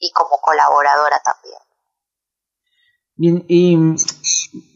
y 0.00 0.10
como 0.10 0.40
colaboradora 0.40 1.20
también. 1.24 1.58
Bien, 3.14 3.44
y 3.48 3.76
mm, 3.76 3.96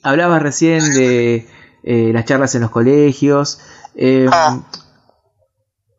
hablabas 0.05 0.43
recién 0.43 0.91
de 0.93 1.49
eh, 1.83 2.11
las 2.13 2.25
charlas 2.25 2.55
en 2.55 2.63
los 2.63 2.71
colegios. 2.71 3.61
Eh, 3.95 4.27
ah. 4.31 4.61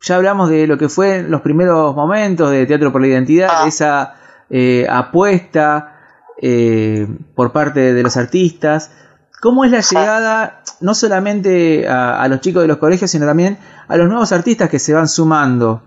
Ya 0.01 0.15
hablamos 0.15 0.49
de 0.49 0.67
lo 0.67 0.77
que 0.77 0.89
fue 0.89 1.23
los 1.23 1.41
primeros 1.41 1.95
momentos 1.95 2.51
de 2.51 2.65
Teatro 2.65 2.91
por 2.91 3.01
la 3.01 3.07
Identidad, 3.07 3.49
ah. 3.51 3.67
esa 3.67 4.15
eh, 4.49 4.85
apuesta 4.89 5.89
por 7.35 7.53
parte 7.53 7.93
de 7.93 8.03
los 8.03 8.17
artistas. 8.17 8.91
¿Cómo 9.41 9.63
es 9.63 9.71
la 9.71 9.79
llegada 9.79 10.61
no 10.81 10.93
solamente 10.93 11.87
a, 11.87 12.27
los 12.27 12.41
chicos 12.41 12.63
de 12.63 12.67
los 12.67 12.77
colegios, 12.77 13.09
sino 13.11 13.25
también 13.25 13.57
a 13.87 13.95
los 13.95 14.09
nuevos 14.09 14.33
artistas 14.33 14.69
que 14.69 14.79
se 14.79 14.93
van 14.93 15.07
sumando? 15.07 15.81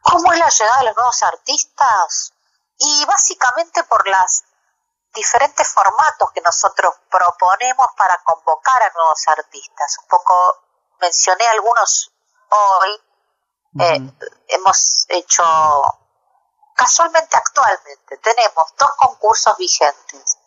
¿Cómo 0.00 0.32
es 0.32 0.38
la 0.40 0.48
llegada 0.48 0.78
de 0.80 0.84
los 0.86 0.96
nuevos 0.96 1.22
artistas? 1.22 2.32
Y 2.78 3.04
básicamente 3.06 3.84
por 3.88 4.02
los 4.08 4.42
diferentes 5.14 5.68
formatos 5.72 6.30
que 6.32 6.40
nosotros 6.40 6.94
proponemos 7.10 7.86
para 7.96 8.20
convocar 8.24 8.82
a 8.82 8.92
nuevos 8.92 9.24
artistas. 9.28 9.98
Un 10.02 10.08
poco 10.08 10.34
mencioné 11.00 11.46
algunos 11.48 12.12
hoy. 12.50 13.00
Eh, 13.80 14.12
hemos 14.48 15.06
hecho, 15.08 15.44
casualmente 16.74 17.36
actualmente, 17.36 18.16
tenemos 18.18 18.74
dos 18.76 18.90
concursos 18.96 19.56
vigentes 19.56 20.38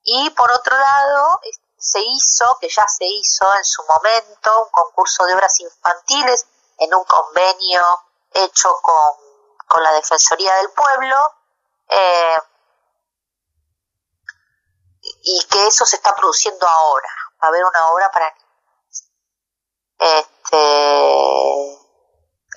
Y 0.03 0.29
por 0.31 0.51
otro 0.51 0.77
lado, 0.77 1.39
se 1.77 1.99
hizo, 2.01 2.57
que 2.59 2.67
ya 2.67 2.85
se 2.87 3.05
hizo 3.05 3.45
en 3.55 3.63
su 3.63 3.83
momento, 3.83 4.63
un 4.63 4.69
concurso 4.71 5.23
de 5.25 5.33
obras 5.35 5.59
infantiles 5.61 6.45
en 6.81 6.93
un 6.95 7.03
convenio 7.05 7.81
hecho 8.33 8.75
con, 8.81 9.13
con 9.67 9.83
la 9.83 9.93
Defensoría 9.93 10.55
del 10.55 10.71
Pueblo, 10.71 11.15
eh, 11.87 12.37
y 15.23 15.43
que 15.49 15.67
eso 15.67 15.85
se 15.85 15.97
está 15.97 16.15
produciendo 16.15 16.67
ahora. 16.67 17.09
Va 17.41 17.45
a 17.45 17.47
haber 17.47 17.63
una 17.63 17.89
obra 17.89 18.09
para. 18.11 18.35
Este, 19.99 21.79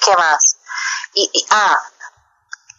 ¿Qué 0.01 0.17
más? 0.17 0.57
Y, 1.13 1.47
ah, 1.51 1.79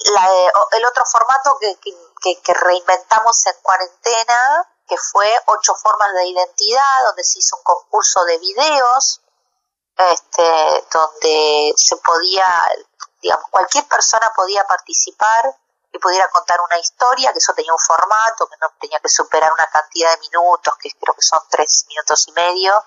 la 0.05 0.29
el 0.71 0.86
otro 0.86 1.05
formato 1.05 1.58
que, 1.60 1.77
que, 2.21 2.41
que, 2.41 2.53
reinventamos 2.53 3.45
en 3.45 3.53
cuarentena, 3.62 4.67
que 4.88 4.97
fue 4.97 5.27
ocho 5.45 5.75
formas 5.75 6.13
de 6.13 6.27
identidad, 6.27 7.03
donde 7.05 7.23
se 7.23 7.39
hizo 7.39 7.58
un 7.58 7.63
concurso 7.63 8.23
de 8.25 8.39
videos, 8.39 9.21
este, 9.97 10.88
donde 10.91 11.73
se 11.77 11.95
podía, 11.97 12.45
digamos, 13.21 13.45
cualquier 13.49 13.88
persona 13.88 14.31
podía 14.36 14.65
participar 14.65 15.55
y 15.91 15.99
pudiera 15.99 16.29
contar 16.29 16.60
una 16.60 16.77
historia, 16.77 17.31
que 17.31 17.39
eso 17.39 17.53
tenía 17.53 17.71
un 17.71 17.79
formato, 17.79 18.47
que 18.47 18.58
no 18.62 18.73
tenía 18.79 18.99
que 18.99 19.10
superar 19.10 19.51
una 19.53 19.67
cantidad 19.67 20.12
de 20.12 20.19
minutos, 20.19 20.73
que 20.81 20.91
creo 20.91 21.13
que 21.13 21.21
son 21.21 21.39
tres 21.49 21.86
minutos 21.88 22.27
y 22.27 22.31
medio, 22.34 22.84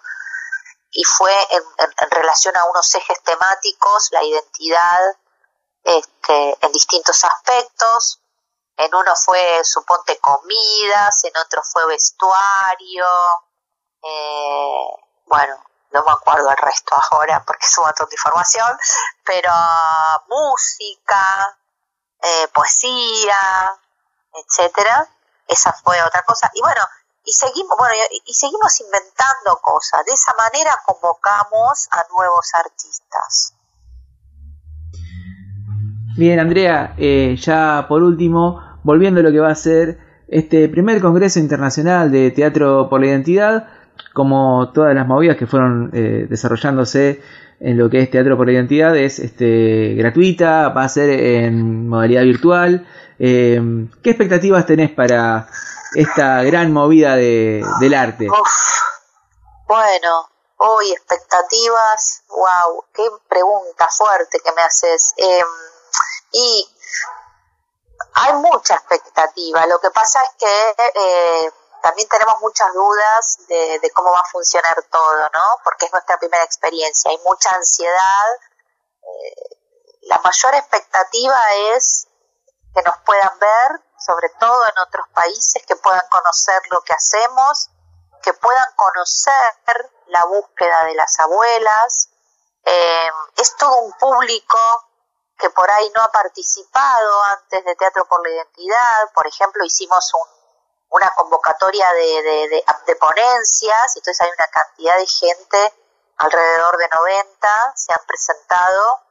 y 0.91 1.05
fue 1.05 1.35
en, 1.51 2.11
relación 2.11 2.57
a 2.57 2.65
unos 2.67 2.95
ejes 2.95 3.23
temáticos, 3.23 4.09
la 4.11 4.23
identidad 4.25 5.17
este, 5.85 6.59
en 6.61 6.73
distintos 6.73 7.25
aspectos. 7.25 8.21
En 8.77 8.95
uno 8.95 9.15
fue, 9.17 9.65
suponte, 9.65 10.19
comidas, 10.19 11.25
en 11.25 11.37
otro 11.37 11.63
fue 11.63 11.87
vestuario, 11.87 13.07
eh, 14.03 14.89
bueno, 15.27 15.68
no 15.93 16.05
me 16.05 16.13
acuerdo 16.13 16.51
el 16.51 16.57
resto 16.57 16.95
ahora 17.11 17.43
porque 17.47 17.67
es 17.67 17.79
un 17.79 17.85
montón 17.85 18.09
de 18.09 18.15
información, 18.15 18.77
pero 19.25 19.53
música, 20.29 21.59
eh, 22.23 22.49
poesía, 22.53 23.73
etcétera. 24.35 25.09
Esa 25.47 25.73
fue 25.73 26.03
otra 26.03 26.23
cosa. 26.23 26.51
Y 26.55 26.61
bueno, 26.61 26.83
y 27.25 27.33
seguimos, 27.33 27.77
bueno, 27.79 27.95
y, 28.27 28.35
seguimos 28.35 28.81
inventando 28.81 29.59
cosas. 29.63 30.05
De 30.07 30.13
esa 30.13 30.33
manera 30.35 30.73
convocamos 30.85 31.89
a 31.91 32.05
nuevos 32.11 32.53
artistas. 32.55 33.55
Bien, 36.17 36.41
Andrea, 36.41 36.95
eh, 36.99 37.37
ya 37.39 37.87
por 37.89 38.03
último, 38.03 38.79
volviendo 38.83 39.21
a 39.21 39.23
lo 39.23 39.31
que 39.31 39.41
va 39.41 39.51
a 39.51 39.55
ser 39.55 40.25
este 40.27 40.69
primer 40.69 41.01
Congreso 41.01 41.39
Internacional 41.39 42.11
de 42.11 42.31
Teatro 42.31 42.89
por 42.89 43.01
la 43.01 43.07
Identidad, 43.07 43.69
como 44.19 44.73
todas 44.73 44.97
las 44.97 45.07
movidas 45.07 45.37
que 45.37 45.47
fueron 45.47 45.93
eh, 45.95 46.27
desarrollándose 46.29 47.23
en 47.61 47.79
lo 47.79 47.89
que 47.89 48.01
es 48.01 48.11
Teatro 48.11 48.37
por 48.37 48.47
la 48.47 48.55
Identidad, 48.55 48.97
es 48.97 49.21
este, 49.21 49.95
gratuita, 49.95 50.71
va 50.71 50.83
a 50.83 50.89
ser 50.89 51.09
en 51.11 51.89
modalidad 51.89 52.25
virtual. 52.25 52.85
Eh, 53.21 53.61
¿Qué 54.03 54.11
expectativas 54.11 54.67
tenés 54.67 54.91
para 54.91 55.47
esta 55.95 56.43
gran 56.43 56.73
movida 56.73 57.15
de, 57.15 57.65
del 57.79 57.95
arte? 57.95 58.27
bueno, 59.69 60.31
hoy 60.57 60.91
expectativas, 60.91 62.25
wow, 62.31 62.85
qué 62.93 63.05
pregunta 63.29 63.87
fuerte 63.89 64.41
que 64.45 64.53
me 64.53 64.63
haces. 64.63 65.15
Em, 65.17 65.47
y 66.33 66.69
hay 68.15 68.33
mucha 68.35 68.75
expectativa, 68.75 69.65
lo 69.69 69.79
que 69.79 69.91
pasa 69.91 70.19
es 70.25 70.31
que 70.41 70.85
eh, 71.01 71.51
también 71.83 72.09
tenemos 72.09 72.41
muchas 72.41 72.73
dudas 72.73 73.39
de, 73.49 73.91
cómo 73.95 74.13
va 74.13 74.21
a 74.21 74.31
funcionar 74.31 74.83
todo, 74.91 75.21
¿no? 75.33 75.61
Porque 75.65 75.87
es 75.87 75.93
nuestra 75.93 76.19
primera 76.19 76.45
experiencia, 76.45 77.11
hay 77.11 77.19
mucha 77.19 77.51
ansiedad. 77.51 78.27
Eh, 79.03 79.57
la 80.03 80.19
mayor 80.19 80.55
expectativa 80.55 81.41
es 81.75 82.09
que 82.75 82.83
nos 82.83 82.97
puedan 82.99 83.39
ver, 83.39 83.83
sobre 83.99 84.29
todo 84.41 84.65
en 84.67 84.79
otros 84.79 85.09
países, 85.09 85.63
que 85.67 85.77
puedan 85.77 86.07
conocer 86.09 86.63
lo 86.71 86.81
que 86.83 86.93
hacemos, 86.93 87.71
que 88.23 88.33
puedan 88.33 88.73
conocer 88.77 89.93
la 90.07 90.25
búsqueda 90.25 90.85
de 90.85 90.95
las 90.95 91.19
abuelas. 91.21 92.11
Eh, 92.65 93.11
es 93.37 93.57
todo 93.57 93.77
un 93.79 93.93
público 93.93 94.59
que 95.39 95.51
por 95.51 95.71
ahí 95.71 95.91
no 95.95 96.03
ha 96.03 96.11
participado 96.11 97.23
antes 97.25 97.65
de 97.65 97.77
Teatro 97.77 98.07
por 98.07 98.27
la 98.27 98.35
Identidad. 98.35 99.13
Por 99.15 99.27
ejemplo, 99.27 99.65
hicimos 99.65 100.13
un 100.15 100.38
una 100.91 101.11
convocatoria 101.17 101.87
de, 101.93 102.23
de, 102.23 102.65
de, 102.87 102.97
ponencias, 102.97 103.97
entonces 103.97 104.21
hay 104.21 104.31
una 104.31 104.47
cantidad 104.49 104.97
de 104.97 105.07
gente, 105.07 105.75
alrededor 106.17 106.77
de 106.79 106.89
90, 106.89 107.73
se 107.77 107.93
han 107.93 108.05
presentado 108.07 109.03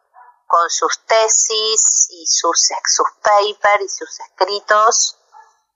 con 0.48 0.70
sus 0.70 1.06
tesis 1.06 2.08
y 2.12 2.26
sus, 2.26 2.70
sus 2.86 3.08
papers 3.22 3.84
y 3.84 3.90
sus 3.90 4.20
escritos, 4.20 5.20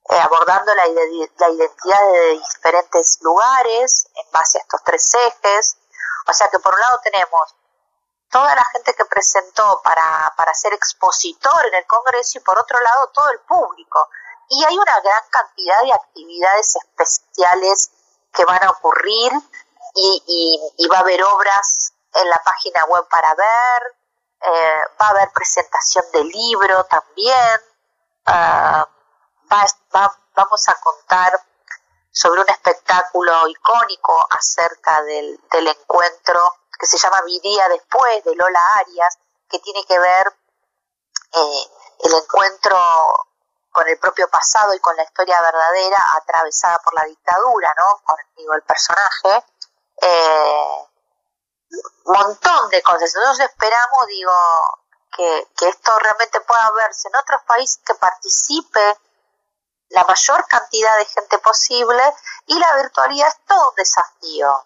eh, 0.10 0.20
abordando 0.20 0.74
la, 0.74 0.88
la 0.88 1.50
identidad 1.50 2.12
de 2.12 2.32
diferentes 2.32 3.20
lugares 3.22 4.08
en 4.16 4.32
base 4.32 4.58
a 4.58 4.62
estos 4.62 4.84
tres 4.84 5.14
ejes. 5.14 5.78
O 6.28 6.34
sea 6.34 6.48
que 6.50 6.60
por 6.60 6.74
un 6.74 6.80
lado 6.80 7.00
tenemos 7.04 7.56
toda 8.30 8.56
la 8.56 8.66
gente 8.66 8.94
que 8.96 9.06
presentó 9.06 9.82
para, 9.84 10.34
para 10.36 10.54
ser 10.54 10.74
expositor 10.74 11.66
en 11.68 11.76
el 11.76 11.86
Congreso 11.86 12.40
y 12.40 12.42
por 12.42 12.58
otro 12.58 12.80
lado 12.80 13.08
todo 13.14 13.30
el 13.30 13.40
público 13.42 14.10
y 14.52 14.66
hay 14.66 14.78
una 14.78 15.00
gran 15.00 15.22
cantidad 15.30 15.82
de 15.82 15.94
actividades 15.94 16.76
especiales 16.76 17.90
que 18.34 18.44
van 18.44 18.62
a 18.62 18.72
ocurrir 18.72 19.32
y, 19.96 20.88
va 20.92 20.98
a 20.98 21.02
haber 21.02 21.24
obras 21.24 21.94
en 22.14 22.30
la 22.30 22.42
página 22.44 22.84
web 22.90 23.08
para 23.10 23.34
ver, 23.34 23.96
eh, 24.42 24.82
va 25.02 25.08
a 25.08 25.10
haber 25.12 25.32
presentación 25.32 26.04
de 26.12 26.24
libro 26.26 26.84
también, 26.86 27.62
ah, 28.26 28.90
vamos 30.36 30.68
a 30.68 30.76
contar 30.82 31.42
sobre 32.12 32.42
un 32.42 32.50
espectáculo 32.50 33.48
icónico 33.48 34.28
acerca 34.32 35.02
del, 35.04 35.40
encuentro 35.54 36.58
que 36.78 36.88
se 36.88 36.98
llama 36.98 37.22
Vivía 37.22 37.70
después 37.70 38.24
de 38.26 38.36
Lola 38.36 38.76
Arias, 38.80 39.18
que 39.50 39.60
tiene 39.60 39.86
que 39.86 39.98
ver 39.98 40.28
eh, 41.36 41.64
el 42.04 42.14
encuentro 42.16 42.78
con 43.72 43.88
el 43.88 43.98
propio 43.98 44.30
pasado 44.30 44.74
y 44.74 44.80
con 44.80 44.96
la 44.96 45.04
historia 45.04 45.42
verdadera 45.42 46.04
atravesada 46.14 46.80
por 46.80 46.94
la 46.94 47.06
dictadura, 47.06 47.74
¿no? 47.78 48.02
Con 48.04 48.16
digo, 48.36 48.54
el 48.54 48.64
personaje. 48.64 49.46
Eh, 50.02 50.88
montón 52.06 52.70
de 52.70 52.82
cosas. 52.82 53.14
Nosotros 53.16 53.40
esperamos, 53.40 54.08
digo, 54.08 54.34
que, 55.16 55.48
que 55.58 55.70
esto 55.70 55.98
realmente 56.00 56.42
pueda 56.42 56.72
verse 56.72 57.08
en 57.08 57.16
otros 57.16 57.42
países, 57.44 57.80
que 57.86 57.96
participe 57.96 58.98
la 59.90 60.04
mayor 60.06 60.46
cantidad 60.48 60.98
de 60.98 61.06
gente 61.06 61.38
posible 61.40 62.14
y 62.48 62.58
la 62.58 62.76
virtualidad 62.78 63.28
es 63.28 63.46
todo 63.46 63.70
un 63.70 63.76
desafío. 63.76 64.66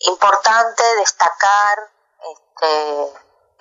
Importante 0.07 0.83
destacar 0.95 1.91
este, 2.31 3.13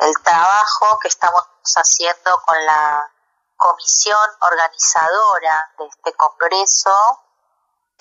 el 0.07 0.23
trabajo 0.23 0.99
que 1.01 1.09
estamos 1.09 1.43
haciendo 1.75 2.43
con 2.47 2.65
la 2.65 3.13
comisión 3.57 4.31
organizadora 4.41 5.73
de 5.79 5.87
este 5.87 6.13
congreso, 6.13 6.93